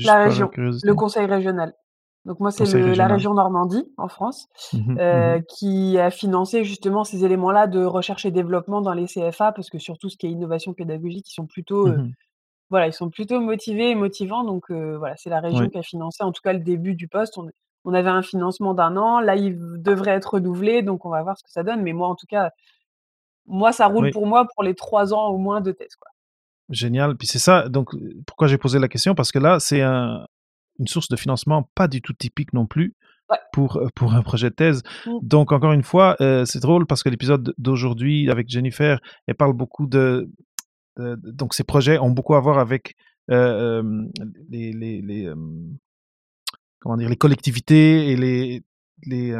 La 0.02 0.18
région, 0.22 0.52
le 0.80 0.94
conseil 0.94 1.26
régional. 1.26 1.74
Donc 2.24 2.40
moi, 2.40 2.50
c'est 2.52 2.94
la 2.94 3.08
région 3.08 3.34
Normandie, 3.34 3.92
en 3.98 4.08
France, 4.08 4.48
Mmh 4.72 4.92
mh. 4.92 5.00
Mmh 5.10 5.18
heu, 5.18 5.40
mh. 5.40 5.42
qui 5.48 5.98
a 5.98 6.10
financé 6.10 6.64
justement 6.64 7.04
ces 7.04 7.24
éléments-là 7.24 7.66
de 7.66 7.84
recherche 7.84 8.24
et 8.26 8.30
développement 8.30 8.80
dans 8.80 8.94
les 8.94 9.06
CFA, 9.06 9.52
parce 9.52 9.70
que 9.70 9.78
sur 9.78 9.98
tout 9.98 10.08
ce 10.08 10.16
qui 10.16 10.26
est 10.26 10.30
innovation 10.30 10.72
pédagogique, 10.74 11.28
ils 11.30 11.34
sont 11.34 11.46
plutôt, 11.46 11.86
Mmh 11.86 11.90
heu, 11.90 12.00
mh. 12.02 12.12
voilà, 12.70 12.88
ils 12.88 12.92
sont 12.94 13.10
plutôt 13.10 13.40
motivés 13.40 13.90
et 13.90 13.96
motivants 13.96 14.44
donc 14.44 14.70
heu, 14.70 14.96
voilà, 14.98 15.16
c'est 15.18 15.30
la 15.30 15.40
région 15.40 15.68
Oui. 15.68 15.70
qui 15.70 15.78
a 15.78 15.82
financé, 15.84 16.24
en 16.24 16.32
tout 16.32 16.42
cas, 16.42 16.52
le 16.54 16.60
début 16.60 16.94
du 16.96 17.08
poste. 17.08 17.38
On 17.38 17.50
on 17.86 17.94
avait 17.94 18.10
un 18.10 18.22
financement 18.22 18.74
d'1 18.74 18.96
an, 18.96 19.20
là, 19.20 19.36
il 19.36 19.58
devrait 19.82 20.12
être 20.12 20.34
renouvelé, 20.34 20.82
donc 20.82 21.06
on 21.06 21.10
va 21.10 21.22
voir 21.22 21.38
ce 21.38 21.44
que 21.44 21.50
ça 21.52 21.64
donne, 21.64 21.82
mais 21.82 21.94
moi, 21.94 22.08
en 22.08 22.16
tout 22.16 22.26
cas, 22.28 22.50
moi, 23.46 23.72
ça 23.72 23.86
roule 23.88 24.08
Oui. 24.08 24.12
pour 24.12 24.26
moi 24.26 24.46
pour 24.54 24.62
les 24.64 24.74
3 24.76 25.14
ans 25.14 25.28
au 25.30 25.38
moins 25.38 25.60
de 25.62 25.72
thèse, 25.72 25.96
quoi. 25.96 26.10
Génial, 26.72 27.16
puis 27.16 27.28
c'est 27.28 27.38
ça, 27.38 27.68
donc 27.68 27.90
pourquoi 28.26 28.48
j'ai 28.48 28.58
posé 28.58 28.78
la 28.80 28.88
question? 28.88 29.14
Parce 29.14 29.30
que 29.30 29.38
là, 29.38 29.60
c'est 29.60 29.82
un 29.82 30.26
une 30.78 30.86
source 30.88 31.08
de 31.08 31.16
financement 31.16 31.68
pas 31.74 31.86
du 31.86 32.00
tout 32.02 32.14
typique 32.14 32.52
non 32.52 32.66
plus 32.66 32.94
Ouais. 33.30 33.38
pour, 33.52 33.80
pour 33.94 34.14
un 34.14 34.22
projet 34.22 34.50
de 34.50 34.54
thèse. 34.54 34.82
Mmh. 35.06 35.10
Donc 35.22 35.52
encore 35.52 35.72
une 35.72 35.84
fois, 35.84 36.16
c'est 36.44 36.60
drôle 36.60 36.86
parce 36.86 37.02
que 37.02 37.08
l'épisode 37.08 37.54
d'aujourd'hui 37.56 38.28
avec 38.30 38.48
Jennifer, 38.48 38.98
elle 39.26 39.36
parle 39.36 39.52
beaucoup 39.52 39.86
de 39.86 40.28
de 40.98 41.16
donc 41.30 41.54
ces 41.54 41.64
projets 41.64 41.98
ont 41.98 42.10
beaucoup 42.10 42.34
à 42.34 42.40
voir 42.40 42.58
avec, 42.58 42.94
les 43.28 44.72
les 44.72 45.00
les, 45.02 45.22
hem, 45.24 45.76
comment 46.80 46.96
dire? 46.96 47.08
Les 47.08 47.16
collectivités 47.16 48.10
et 48.10 48.16
les 48.16 48.62
les, 49.04 49.34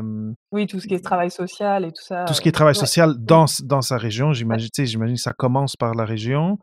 Oui, 0.51 0.67
tout 0.67 0.81
ce 0.81 0.89
qui 0.89 0.95
est 0.95 1.05
travail 1.05 1.31
social 1.31 1.85
et 1.85 1.89
tout 1.89 2.03
tout 2.03 2.05
ça, 2.05 2.27
ce 2.27 2.41
qui 2.41 2.49
est 2.49 2.53
travail 2.53 2.75
ouais. 2.75 2.81
social 2.81 3.11
Mmh. 3.11 3.25
dans 3.25 3.45
s 3.45 3.63
dans 3.63 3.81
sa 3.83 3.97
région, 3.97 4.33
j'imagine, 4.33 4.69
tu 4.73 4.83
sais, 4.83 4.87
j'imagine 4.87 5.17
que 5.17 5.23
ça 5.23 5.33
commence 5.33 5.77
par 5.77 5.95
la 5.95 6.05
région 6.05 6.59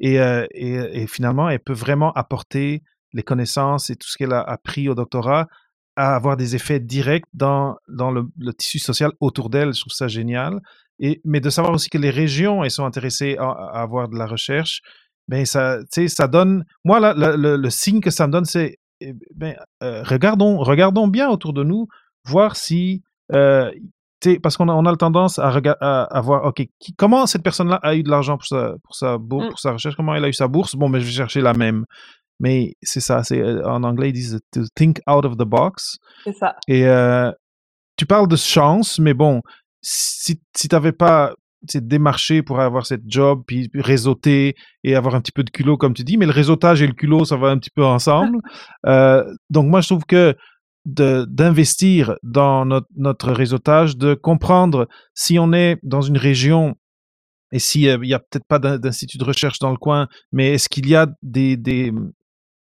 et 0.00 0.18
heu 0.20 0.46
et 0.52 1.06
finalement, 1.06 1.48
elle 1.50 1.60
peut 1.60 1.72
vraiment 1.74 2.12
apporter 2.14 2.82
les 3.14 3.22
connaissances 3.22 3.90
et 3.90 3.96
tout 3.96 4.08
ce 4.08 4.16
qu'elle 4.18 4.32
a 4.34 4.40
appris 4.42 4.88
au 4.88 4.94
doctorat 4.94 5.48
à 5.96 6.14
avoir 6.16 6.36
des 6.36 6.56
effets 6.56 6.80
directs 6.80 7.24
dans 7.34 7.76
dans 7.88 8.10
le 8.12 8.28
tissu 8.54 8.78
social 8.80 9.12
autour 9.20 9.50
d'elle. 9.50 9.74
Je 9.74 9.80
trouve 9.80 9.92
ça 9.94 10.08
génial 10.08 10.60
et 11.00 11.20
mais 11.24 11.40
de 11.40 11.50
savoir 11.50 11.74
aussi 11.74 11.90
que 11.90 11.98
les 11.98 12.10
régions, 12.10 12.64
elles 12.64 12.70
sont 12.70 12.84
intéressées 12.86 13.36
à 13.38 13.50
avoir 13.82 14.08
de 14.08 14.16
la 14.18 14.26
recherche, 14.26 14.80
beh, 15.28 15.44
ça 15.46 15.78
ça 16.08 16.28
donne 16.28 16.64
moi, 16.84 17.00
le 17.16 17.70
signe 17.70 18.00
que 18.00 18.10
ça 18.10 18.26
me 18.26 18.32
donne, 18.32 18.44
c'est 18.46 18.78
et 19.02 19.14
ben, 19.34 19.54
heu, 19.82 20.02
regardons 20.04 20.58
regardons 20.58 21.08
bien 21.08 21.28
autour 21.30 21.52
de 21.54 21.64
nous, 21.64 21.88
voir 22.26 22.56
si, 22.56 23.02
parce 24.42 24.56
qu'on 24.56 24.68
a 24.68 24.72
on 24.72 24.84
a 24.86 24.90
le 24.90 24.96
tendance 24.96 25.38
à 25.38 25.48
à 25.80 26.02
à 26.04 26.20
voir, 26.20 26.44
OK, 26.44 26.66
qui 26.78 26.94
comment 26.96 27.26
cette 27.26 27.42
personne-là 27.42 27.76
a 27.82 27.94
eu 27.94 28.02
de 28.02 28.10
l'argent 28.10 28.36
pour 28.36 28.46
sa 28.46 28.74
pour 28.84 28.94
sa 28.94 29.18
bour 29.18 29.42
Mmh. 29.44 29.48
pour 29.48 29.58
sa 29.58 29.72
recherche? 29.72 29.96
Comment 29.96 30.14
elle 30.14 30.24
a 30.24 30.28
eu 30.28 30.32
sa 30.32 30.48
bourse? 30.48 30.74
Bon, 30.76 30.90
ben, 30.90 31.00
je 31.00 31.06
vais 31.06 31.12
chercher 31.12 31.40
la 31.40 31.52
même. 31.54 31.84
Mais 32.42 32.72
c'est 32.82 33.00
ça, 33.00 33.22
c'est, 33.22 33.38
heu, 33.40 33.66
en 33.66 33.82
anglais, 33.84 34.08
ils 34.10 34.14
disent 34.14 34.40
to 34.52 34.62
think 34.74 35.00
out 35.06 35.24
of 35.26 35.36
the 35.36 35.44
box 35.44 35.98
C'est 36.24 36.32
ça. 36.32 36.56
et 36.68 36.84
heu, 36.86 37.32
tu 37.96 38.06
parles 38.06 38.28
de 38.28 38.36
chance, 38.36 38.98
mais 38.98 39.12
bon, 39.14 39.42
si 39.82 40.40
si 40.56 40.68
tu 40.68 40.74
avais 40.76 40.92
pas, 40.92 41.32
démarché 41.74 42.42
pour 42.42 42.58
avoir 42.60 42.86
cette 42.86 43.02
job, 43.06 43.42
puis 43.46 43.68
puis 43.68 43.82
réseauter 43.82 44.54
et 44.82 44.96
avoir 44.96 45.14
un 45.14 45.20
petit 45.20 45.32
peu 45.32 45.42
de 45.44 45.50
culot, 45.50 45.76
comme 45.76 45.92
tu 45.92 46.04
dis, 46.04 46.16
mais 46.16 46.24
le 46.24 46.32
réseautage 46.32 46.80
et 46.80 46.86
le 46.86 46.94
culot, 46.94 47.26
ça 47.26 47.36
va 47.36 47.48
un 47.48 47.58
petit 47.58 47.68
peu 47.74 47.84
ensemble. 47.84 48.38
Heu, 48.86 49.24
donc 49.50 49.66
moi, 49.66 49.82
je 49.82 49.88
trouve 49.88 50.04
que 50.06 50.34
d'investir 50.86 52.16
dans 52.22 52.64
notre 52.96 53.32
réseautage, 53.32 53.96
de 53.96 54.14
comprendre 54.14 54.88
si 55.14 55.38
on 55.38 55.52
est 55.52 55.78
dans 55.82 56.00
une 56.02 56.16
région 56.18 56.76
et 57.52 57.58
si, 57.58 57.88
heu, 57.88 57.98
il 58.02 58.08
y 58.08 58.14
a 58.14 58.20
peut-être 58.20 58.46
pas 58.48 58.58
d'in 58.60 58.78
d'institut 58.78 59.18
de 59.18 59.24
recherche 59.24 59.58
dans 59.60 59.70
le 59.72 59.76
coin, 59.78 60.08
mais 60.32 60.54
est-ce 60.54 60.68
qu'il 60.68 60.88
y 60.88 60.94
a 60.96 61.08
des 61.22 61.92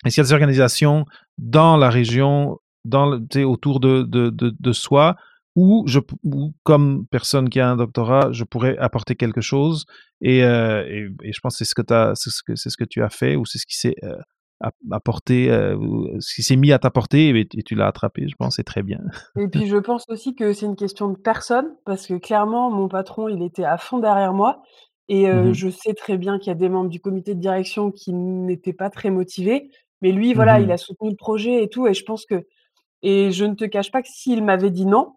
est-ce 0.06 0.20
y 0.20 0.22
a 0.22 0.24
des 0.26 0.34
organisations 0.34 1.06
dans 1.38 1.78
la 1.78 1.90
région, 1.90 2.60
dans 2.86 3.20
autour 3.46 3.80
de 3.82 4.04
de 4.04 4.32
de 4.32 4.74
soi 4.74 5.16
où 5.56 5.84
je 5.88 6.00
où 6.24 6.54
comme 6.64 7.06
personne 7.12 7.50
qui 7.50 7.60
a 7.60 7.70
un 7.72 7.78
doctorat, 7.78 8.32
je 8.32 8.44
pourrais 8.46 8.78
apporter 8.78 9.16
quelque 9.16 9.42
chose 9.42 9.86
et 10.22 10.44
heu 10.44 10.86
et 11.24 11.34
je 11.34 11.40
pense 11.42 11.56
que 11.58 11.66
c'est 11.66 11.70
ce 11.70 11.76
que 11.76 12.56
ce 12.56 12.78
que 12.78 12.86
tu 12.86 13.04
as 13.04 13.10
fait 13.10 13.36
ou 13.38 13.46
c'est 13.46 13.60
ce 13.60 13.66
qui 13.68 13.78
s'est, 13.78 13.96
ap 14.04 14.20
apporté, 14.92 15.52
ou 15.76 16.08
ce 16.20 16.36
qui 16.36 16.44
s'est 16.44 16.56
mis 16.56 16.72
à 16.72 16.80
t'apporter 16.80 17.30
et 17.30 17.42
et 17.42 17.64
tu 17.64 17.76
l'as 17.76 17.88
attrapé, 17.88 18.28
je 18.30 18.36
pense, 18.36 18.56
c'est 18.58 18.64
très 18.64 18.84
bien. 18.84 19.00
Et 19.38 19.48
puis 19.48 19.68
je 19.68 19.78
pense 19.78 20.06
aussi 20.10 20.36
que 20.36 20.52
c'est 20.54 20.66
une 20.66 20.76
question 20.76 21.08
de 21.10 21.18
personne, 21.18 21.76
parce 21.86 22.06
que 22.08 22.16
clairement, 22.16 22.70
mon 22.70 22.88
patron, 22.90 23.30
il 23.30 23.42
était 23.44 23.64
à 23.64 23.78
fond 23.78 24.00
derrière 24.00 24.34
moi 24.34 24.62
et 25.08 25.28
Mmh 25.32 25.42
heu, 25.42 25.52
mh. 25.52 25.54
je 25.54 25.70
sais 25.70 25.94
très 25.94 26.18
bien 26.18 26.38
qu'il 26.38 26.48
y 26.50 26.52
a 26.52 26.56
des 26.56 26.70
membres 26.70 26.90
du 26.90 27.00
comité 27.02 27.34
de 27.36 27.40
direction 27.40 27.92
qui 27.92 28.14
n'étaient 28.14 28.74
pas 28.74 28.90
très 28.90 29.10
motivés, 29.10 29.70
mais 30.02 30.12
lui, 30.12 30.34
Mmh 30.34 30.34
voilà, 30.34 30.60
il 30.60 30.72
a 30.72 30.78
soutenu 30.78 31.10
le 31.12 31.16
projet 31.16 31.64
et 31.64 31.70
tout 31.70 31.88
et 31.88 31.94
je 31.94 32.04
pense 32.06 32.26
que 32.26 32.46
et 33.04 33.32
je 33.32 33.46
ne 33.46 33.56
te 33.56 33.66
cache 33.66 33.92
pas 33.92 34.02
que 34.04 34.10
s'il 34.10 34.44
m'avait 34.44 34.72
dit: 34.72 34.86
«Non», 34.88 35.16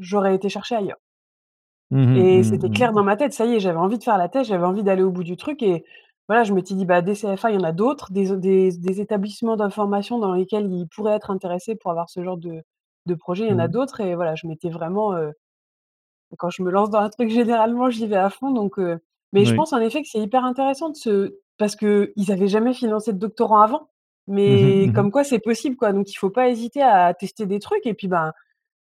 j'aurais 0.00 0.34
été 0.36 0.48
chercher 0.50 0.76
ailleurs. 0.76 0.98
Mmh 1.90 2.06
mh. 2.16 2.24
Et 2.24 2.42
Mmh 2.42 2.42
c'était 2.42 2.70
clair 2.70 2.92
dans 2.92 3.04
ma 3.04 3.16
tête, 3.16 3.32
ça 3.32 3.46
y 3.46 3.54
est, 3.54 3.60
j'avais 3.60 3.78
envie 3.78 3.98
de 3.98 4.04
faire 4.04 4.18
la 4.18 4.28
thèse, 4.28 4.46
j'avais 4.48 4.64
envie 4.66 4.82
d'aller 4.82 5.02
au 5.02 5.10
bout 5.10 5.24
du 5.24 5.36
truc 5.36 5.62
et 5.62 5.84
voilà, 6.28 6.44
je 6.44 6.52
m'étais 6.54 6.74
dit: 6.74 6.86
«Bah, 6.86 7.02
des 7.02 7.14
CFA, 7.14 7.50
il 7.50 7.54
y 7.54 7.58
en 7.58 7.64
a 7.64 7.72
d'autres, 7.72 8.12
des 8.12 8.32
o 8.32 8.36
des 8.36 8.72
des 8.78 9.00
établissements 9.00 9.56
d'information 9.56 10.18
dans 10.18 10.32
lesquels 10.34 10.70
ils 10.72 10.86
pourraient 10.88 11.14
être 11.16 11.30
intéressés 11.30 11.74
pour 11.76 11.90
avoir 11.90 12.10
ce 12.10 12.22
genre 12.24 12.36
de 12.38 12.62
de 13.06 13.14
projet, 13.14 13.46
il 13.46 13.50
y 13.50 13.52
en 13.54 13.58
a 13.58 13.68
Mmh. 13.68 13.70
d'autres» 13.70 14.00
et 14.00 14.14
voilà, 14.14 14.34
je 14.36 14.46
m'étais 14.46 14.70
vraiment, 14.70 15.14
heu 15.16 15.32
quand 16.38 16.50
je 16.50 16.62
me 16.62 16.70
lance 16.70 16.90
dans 16.90 17.00
un 17.00 17.10
truc, 17.10 17.30
généralement, 17.30 17.90
j'y 17.90 18.06
vais 18.06 18.16
à 18.16 18.30
fond 18.30 18.50
donc 18.52 18.78
mais 19.32 19.44
je 19.46 19.54
pense 19.54 19.72
en 19.72 19.80
effet 19.80 20.02
que 20.02 20.08
c'est 20.08 20.18
hyper 20.20 20.44
intéressant 20.44 20.90
de 20.90 20.96
se 20.96 21.38
parce 21.58 21.76
qu'ils 21.76 22.32
avaient 22.32 22.48
jamais 22.48 22.74
financé 22.74 23.12
de 23.12 23.18
doctorants 23.18 23.60
avant, 23.60 23.88
Mmh 24.46 24.54
mh. 24.60 24.74
mais 24.80 24.90
Mmh 24.90 24.98
mh. 25.00 25.04
comme 25.04 25.10
quoi 25.12 25.24
c'est 25.24 25.38
possible, 25.40 25.76
quoi, 25.76 25.92
donc 25.92 26.10
il 26.10 26.16
faut 26.16 26.30
pas 26.30 26.48
hésiter 26.50 26.82
à 26.82 27.14
tester 27.14 27.46
des 27.46 27.58
trucs 27.60 27.86
et 27.86 27.94
puis, 27.94 28.08
ben, 28.08 28.32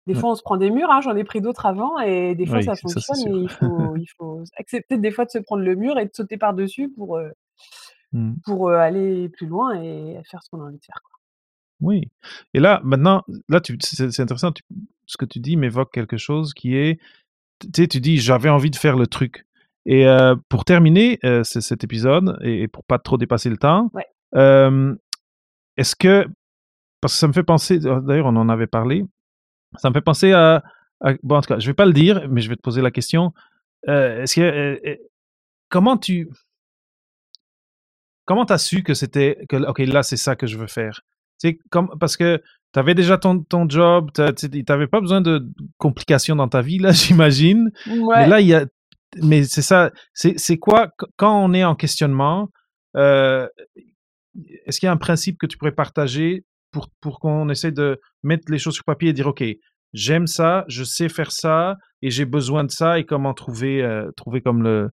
des 0.07 0.15
fois, 0.15 0.31
on 0.33 0.35
se 0.35 0.43
prend 0.43 0.57
des 0.57 0.71
murs, 0.71 0.91
hein, 0.91 1.01
j'en 1.01 1.17
ai 1.17 1.25
pris 1.25 1.41
d'autres 1.41 1.67
avant 1.67 1.99
et 1.99 2.35
des 2.35 2.47
fois 2.47 2.59
Oui, 2.59 2.65
ça 2.65 2.75
ça, 2.75 2.83
fonctionne 2.83 3.17
sûr. 3.17 3.31
et 3.31 3.41
il 3.43 3.49
faut 3.51 3.97
il 3.97 4.07
faut 4.19 4.45
accepter 4.59 4.99
des 4.99 5.11
fois 5.11 5.25
de 5.25 5.31
se 5.31 5.39
prendre 5.39 5.63
le 5.63 5.75
mur 5.75 5.99
et 5.99 6.05
de 6.05 6.11
sauter 6.13 6.37
par-dessus 6.37 6.91
pour, 6.91 7.19
heu 7.19 7.33
Mmh. 8.13 8.35
pour, 8.45 8.69
heu, 8.71 8.77
aller 8.77 9.29
plus 9.29 9.47
loin 9.49 9.75
et 9.83 10.21
faire 10.31 10.41
ce 10.43 10.49
qu'on 10.49 10.61
a 10.61 10.67
envie 10.67 10.79
de 10.79 10.85
faire, 10.85 11.01
quoi. 11.05 11.19
Oui 11.81 12.09
et 12.55 12.61
là, 12.61 12.81
maintenant, 12.85 13.23
là, 13.49 13.61
c'est 13.81 14.21
intéressant, 14.21 14.53
tu 14.53 14.63
ce 15.07 15.17
que 15.17 15.25
tu 15.25 15.39
dis 15.41 15.57
m'évoque 15.57 15.93
quelque 15.93 16.17
chose 16.17 16.55
qui 16.55 16.77
est, 16.77 16.99
tu 17.61 17.69
sais, 17.83 17.89
tu 17.89 18.01
dis: 18.01 18.19
«J'avais 18.19 18.49
envie 18.49 18.71
de 18.71 18.77
faire 18.77 18.97
le 18.97 19.07
truc» 19.07 19.47
et 19.87 20.07
heu, 20.07 20.37
pour 20.49 20.65
terminer, 20.65 21.19
cet 21.43 21.85
épisode 21.85 22.39
et 22.43 22.69
pour 22.69 22.85
pas 22.85 22.99
trop 22.99 23.19
dépasser 23.19 23.51
le 23.51 23.57
temps, 23.59 23.91
Ouais. 23.93 24.07
est-ce 25.77 25.97
que 25.97 26.27
parce 27.01 27.15
que 27.15 27.19
ça 27.19 27.29
me 27.29 27.33
fait 27.35 27.43
penser, 27.43 27.79
d'ailleurs, 27.81 28.27
on 28.27 28.37
en 28.37 28.49
avait 28.49 28.67
parlé, 28.67 29.05
ça 29.79 29.89
me 29.91 29.95
fait 29.95 30.01
penser 30.01 30.33
à 30.33 30.63
à 31.01 31.13
bon, 31.23 31.37
en 31.37 31.41
tout 31.43 31.49
cas, 31.49 31.59
je 31.59 31.67
vais 31.67 31.75
pas 31.75 31.87
le 31.87 31.93
dire, 31.93 32.27
mais 32.29 32.41
je 32.41 32.49
vais 32.49 32.57
te 32.57 32.63
poser 32.63 32.81
la 32.81 32.91
question, 32.91 33.33
heu, 33.89 34.21
est-ce 34.23 34.37
que, 34.37 34.41
heu 34.41 34.81
heu, 34.87 34.99
comment 35.69 35.97
tu 35.97 36.29
comment 38.25 38.47
tu 38.47 38.53
as 38.53 38.59
su 38.59 38.83
que 38.83 38.95
c'était 38.95 39.45
que 39.49 39.57
OK, 39.57 39.81
là, 39.81 40.03
c'est 40.03 40.17
ça 40.17 40.37
que 40.37 40.47
je 40.47 40.57
veux 40.57 40.67
faire? 40.67 41.01
Sais, 41.39 41.59
comme 41.71 41.91
parce 41.99 42.17
que 42.17 42.43
tu 42.73 42.79
avais 42.79 42.95
déjà 42.95 43.19
ton 43.19 43.41
ton 43.41 43.69
job, 43.69 44.11
tu 44.15 44.23
as 44.23 44.33
tu 44.33 44.47
sais, 44.47 44.65
tu 44.65 44.73
avais 44.73 44.87
pas 44.87 45.01
besoin 45.01 45.21
de 45.21 45.47
complications 45.79 46.37
dans 46.37 46.49
ta 46.49 46.63
vie, 46.63 46.79
là, 46.79 46.93
j'imagine, 46.93 47.71
mais 47.87 48.27
là, 48.29 48.41
il 48.41 48.47
y 48.47 48.55
a 48.55 48.67
mais 49.23 49.45
c'est 49.45 49.63
ça, 49.63 49.91
c'est 50.13 50.39
c'est 50.39 50.59
quoi 50.59 50.91
quand 51.17 51.45
on 51.45 51.53
est 51.53 51.65
en 51.65 51.75
questionnement, 51.77 52.49
est-ce 52.97 54.81
qu'il 54.81 54.87
y 54.87 54.91
a 54.91 54.93
un 54.93 54.97
principe 54.97 55.39
que 55.39 55.47
tu 55.47 55.59
pourrais 55.59 55.73
partager 55.73 56.45
pour 56.75 56.89
pour 57.03 57.21
qu'on 57.21 57.49
essaie 57.51 57.73
de 57.73 58.01
mettre 58.25 58.53
les 58.53 58.59
choses 58.61 58.75
sur 58.77 58.85
papier 58.85 59.11
et 59.11 59.15
dire: 59.15 59.29
«OK, 59.29 59.45
j'aime 59.95 60.27
ça, 60.29 60.67
je 60.69 60.85
sais 60.85 61.09
faire 61.11 61.33
ça 61.33 61.77
et 62.03 62.11
j'ai 62.11 62.27
besoin 62.27 62.65
de 62.65 62.73
ça» 62.73 62.99
et 63.01 63.07
comment 63.07 63.35
trouver, 63.35 63.83
heu, 63.85 64.13
trouver 64.19 64.43
comme 64.43 64.63
le 64.65 64.91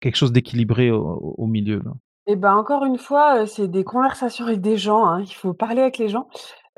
quelque 0.00 0.16
chose 0.16 0.32
d'équilibré 0.32 0.90
au 0.90 1.46
milieu, 1.46 1.80
là? 1.84 1.92
Et 2.26 2.34
ben, 2.36 2.56
encore 2.56 2.84
une 2.84 2.98
fois, 2.98 3.46
c'est 3.46 3.68
des 3.68 3.84
conversations 3.84 4.46
avec 4.46 4.60
des 4.60 4.76
gens, 4.76 5.06
hein, 5.06 5.20
il 5.22 5.32
faut 5.32 5.54
parler 5.54 5.80
avec 5.82 5.98
les 5.98 6.08
gens. 6.08 6.26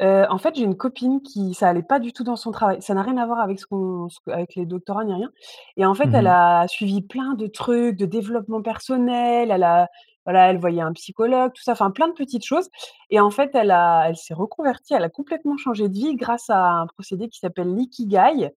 En 0.01 0.39
fait, 0.39 0.55
j'ai 0.57 0.63
une 0.65 0.77
copine 0.77 1.21
qui 1.23 1.55
ça 1.55 1.69
allait 1.69 1.83
pas 1.83 1.99
du 1.99 2.13
tout 2.13 2.23
dans 2.25 2.37
son 2.37 2.53
travail, 2.53 2.81
ça 2.83 2.95
n'a 2.95 3.03
rien 3.03 3.17
à 3.17 3.27
voir 3.27 3.41
avec 3.41 3.59
ce 3.59 3.67
qu'on 3.67 4.09
avec 4.29 4.55
les 4.55 4.65
doctorats 4.67 5.05
ni 5.05 5.13
rien 5.15 5.31
et 5.77 5.85
en 5.87 5.95
fait, 5.95 6.09
Mmh 6.09 6.11
elle 6.15 6.29
mh. 6.29 6.29
a 6.29 6.69
suivi 6.69 7.03
plein 7.03 7.35
de 7.35 7.47
trucs, 7.49 7.97
de 7.97 8.07
développement 8.07 8.63
personnel, 8.63 9.51
elle 9.51 9.65
a 9.65 9.89
voilà, 10.29 10.51
elle 10.51 10.59
voyait 10.59 10.83
un 10.83 10.93
psychologue, 10.93 11.53
tout 11.55 11.63
ça, 11.63 11.73
enfin 11.73 11.91
plein 11.91 12.07
de 12.07 12.13
petites 12.13 12.45
choses. 12.45 12.69
Et 13.09 13.19
en 13.19 13.31
fait, 13.31 13.49
elle 13.55 13.71
a 13.71 14.05
elle 14.11 14.17
s'est 14.17 14.35
reconvertie, 14.35 14.93
elle 14.93 15.05
a 15.05 15.09
complètement 15.09 15.57
changé 15.57 15.89
de 15.89 15.95
vie 15.95 16.17
grâce 16.17 16.51
à 16.51 16.69
un 16.69 16.87
procédé 16.87 17.31
qui 17.31 17.39
s'appelle 17.39 17.75
l'ikigai. 17.75 18.51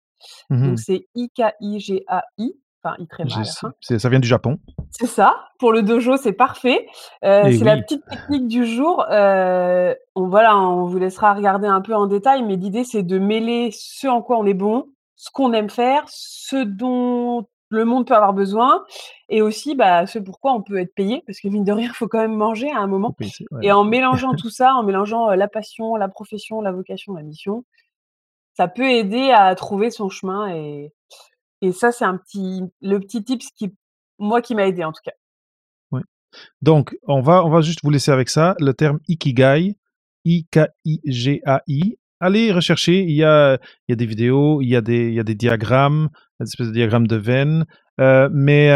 Mmh 0.49 0.67
Donc 0.67 0.79
c'est 0.79 1.05
I-K-I-G-A-I, 1.13 2.55
enfin 2.83 2.95
I 2.97 3.07
ça 3.99 4.09
vient 4.09 4.19
du 4.19 4.27
Japon. 4.27 4.57
C'est 4.89 5.05
ça, 5.05 5.35
pour 5.59 5.71
le 5.71 5.83
dojo, 5.83 6.17
c'est 6.17 6.33
parfait. 6.33 6.87
Et 7.21 7.55
c'est 7.55 7.65
la 7.65 7.77
petite 7.77 8.03
technique 8.09 8.47
du 8.47 8.65
jour. 8.65 9.05
Heu, 9.11 9.95
on 10.15 10.27
voilà, 10.27 10.57
on 10.57 10.85
vous 10.85 10.97
laissera 10.97 11.35
regarder 11.35 11.67
un 11.67 11.81
peu 11.81 11.93
en 11.93 12.07
détail, 12.07 12.41
mais 12.41 12.55
l'idée, 12.55 12.83
c'est 12.83 13.03
de 13.03 13.19
mêler 13.19 13.69
ce 13.73 14.07
en 14.07 14.23
quoi 14.23 14.39
on 14.39 14.45
est 14.47 14.55
bon, 14.55 14.87
ce 15.15 15.29
qu'on 15.29 15.53
aime 15.53 15.69
faire, 15.69 16.03
ce 16.07 16.63
dont 16.63 17.45
le 17.69 17.85
monde 17.85 18.07
peut 18.07 18.15
avoir 18.15 18.33
besoin 18.33 18.83
et 19.29 19.41
aussi, 19.41 19.75
bah, 19.75 20.07
ce 20.07 20.19
pourquoi 20.19 20.53
on 20.53 20.61
peut 20.61 20.77
être 20.77 20.93
payé, 20.93 21.23
parce 21.25 21.39
que 21.39 21.47
mine 21.47 21.63
de 21.63 21.71
rien, 21.71 21.89
il 21.89 21.95
faut 21.95 22.07
quand 22.07 22.19
même 22.19 22.35
manger 22.35 22.69
à 22.71 22.79
un 22.79 22.87
moment 22.87 23.15
ouais, 23.19 23.29
et 23.61 23.71
en 23.71 23.83
mélangeant 23.83 24.33
tout 24.33 24.49
ça, 24.49 24.73
en 24.73 24.83
mélangeant, 24.83 25.29
la 25.29 25.47
passion, 25.47 25.95
la 25.95 26.09
profession, 26.09 26.61
la 26.61 26.71
vocation, 26.71 27.13
la 27.13 27.23
mission, 27.23 27.63
ça 28.55 28.67
peut 28.67 28.89
aider 28.89 29.31
à 29.31 29.53
trouver 29.55 29.91
son 29.91 30.09
chemin 30.09 30.53
et 30.53 30.91
et 31.61 31.71
ça, 31.73 31.91
c'est 31.91 32.05
un 32.05 32.17
petit 32.17 32.63
le 32.81 32.99
petit 32.99 33.23
tips 33.23 33.49
qui 33.51 33.73
moi, 34.17 34.41
qui 34.41 34.55
m'a 34.55 34.67
aidé 34.67 34.83
en 34.83 34.91
tout 34.91 35.01
cas. 35.03 35.11
Donc 36.61 36.97
on 37.07 37.21
va 37.21 37.43
on 37.43 37.49
va 37.49 37.61
juste 37.61 37.79
vous 37.83 37.89
laisser 37.89 38.11
avec 38.11 38.29
ça, 38.29 38.55
le 38.59 38.73
terme 38.73 38.99
ikigai, 39.07 39.77
I-K-I-G-A-I. 40.25 41.97
Allez 42.19 42.51
rechercher, 42.51 43.01
il 43.03 43.11
y 43.11 43.23
a 43.23 43.57
des 43.87 44.05
vidéos, 44.05 44.61
il 44.61 44.67
y 44.69 44.75
a 44.75 44.81
des 44.81 45.35
diagrammes, 45.35 46.09
des 46.39 46.47
espèces 46.47 46.67
de 46.67 46.73
diagrammes 46.73 47.07
de 47.07 47.15
veines, 47.15 47.65
heu, 47.99 48.29
mais 48.33 48.69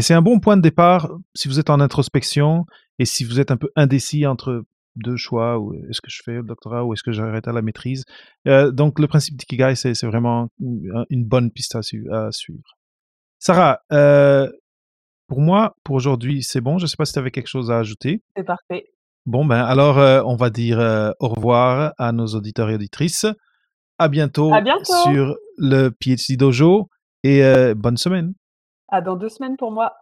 c'est 0.00 0.14
un 0.14 0.22
bon 0.22 0.40
point 0.40 0.56
de 0.56 0.62
départ 0.62 1.10
si 1.34 1.48
vous 1.48 1.60
êtes 1.60 1.70
en 1.70 1.80
introspection 1.80 2.64
et 2.98 3.04
si 3.04 3.24
vous 3.24 3.38
êtes 3.40 3.50
un 3.52 3.56
peu 3.56 3.68
indécis 3.76 4.26
entre 4.26 4.64
2 4.96 5.16
choix 5.16 5.58
est-ce 5.88 6.00
que 6.00 6.10
je 6.10 6.20
fais 6.24 6.34
le 6.34 6.42
doctorat 6.42 6.84
ou 6.84 6.92
est-ce 6.92 7.02
que 7.02 7.12
j'arrête 7.12 7.46
à 7.48 7.52
la 7.52 7.62
maîtrise? 7.62 8.04
Heu, 8.48 8.72
donc 8.72 8.98
le 8.98 9.06
principe 9.06 9.36
d'ikigai, 9.36 9.74
c'est 9.76 9.94
vraiment 10.06 10.48
une 10.60 11.24
bonne 11.24 11.50
piste 11.52 11.76
à 11.76 11.82
sui 11.82 12.04
à 12.10 12.30
suivre. 12.32 12.76
Sarah, 13.38 13.80
heu 13.92 14.52
Pour 15.28 15.40
moi, 15.40 15.76
pour 15.84 15.96
aujourd'hui, 15.96 16.42
c'est 16.42 16.60
bon. 16.60 16.78
Je 16.78 16.84
ne 16.84 16.88
sais 16.88 16.96
pas 16.96 17.04
si 17.06 17.12
tu 17.14 17.18
avais 17.20 17.30
quelque 17.30 17.48
chose 17.48 17.70
à 17.70 17.78
ajouter. 17.78 18.22
C'est 18.36 18.44
parfait. 18.44 18.86
Bon, 19.24 19.44
ben 19.44 19.62
alors, 19.64 19.98
heu, 19.98 20.22
on 20.26 20.34
va 20.34 20.50
dire, 20.50 20.80
heu, 20.80 21.14
au 21.20 21.28
revoir 21.28 21.92
à 21.98 22.12
nos 22.12 22.26
auditeurs 22.26 22.70
et 22.70 22.74
auditrices. 22.74 23.24
À 23.98 24.04
À 24.04 24.08
bientôt 24.08 24.52
sur 25.04 25.36
le 25.58 25.90
PhD 25.90 26.36
Dojo 26.36 26.88
et 27.22 27.42
heu, 27.42 27.74
bonne 27.74 27.96
semaine. 27.96 28.34
À 28.88 29.00
dans 29.00 29.16
2 29.16 29.28
semaines 29.28 29.56
pour 29.56 29.70
moi. 29.70 29.92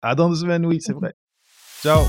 À 0.00 0.14
dans 0.14 0.30
2 0.30 0.36
semaines, 0.36 0.64
oui, 0.64 0.78
c'est 0.80 0.94
vrai. 0.94 1.14
Ciao. 1.82 2.04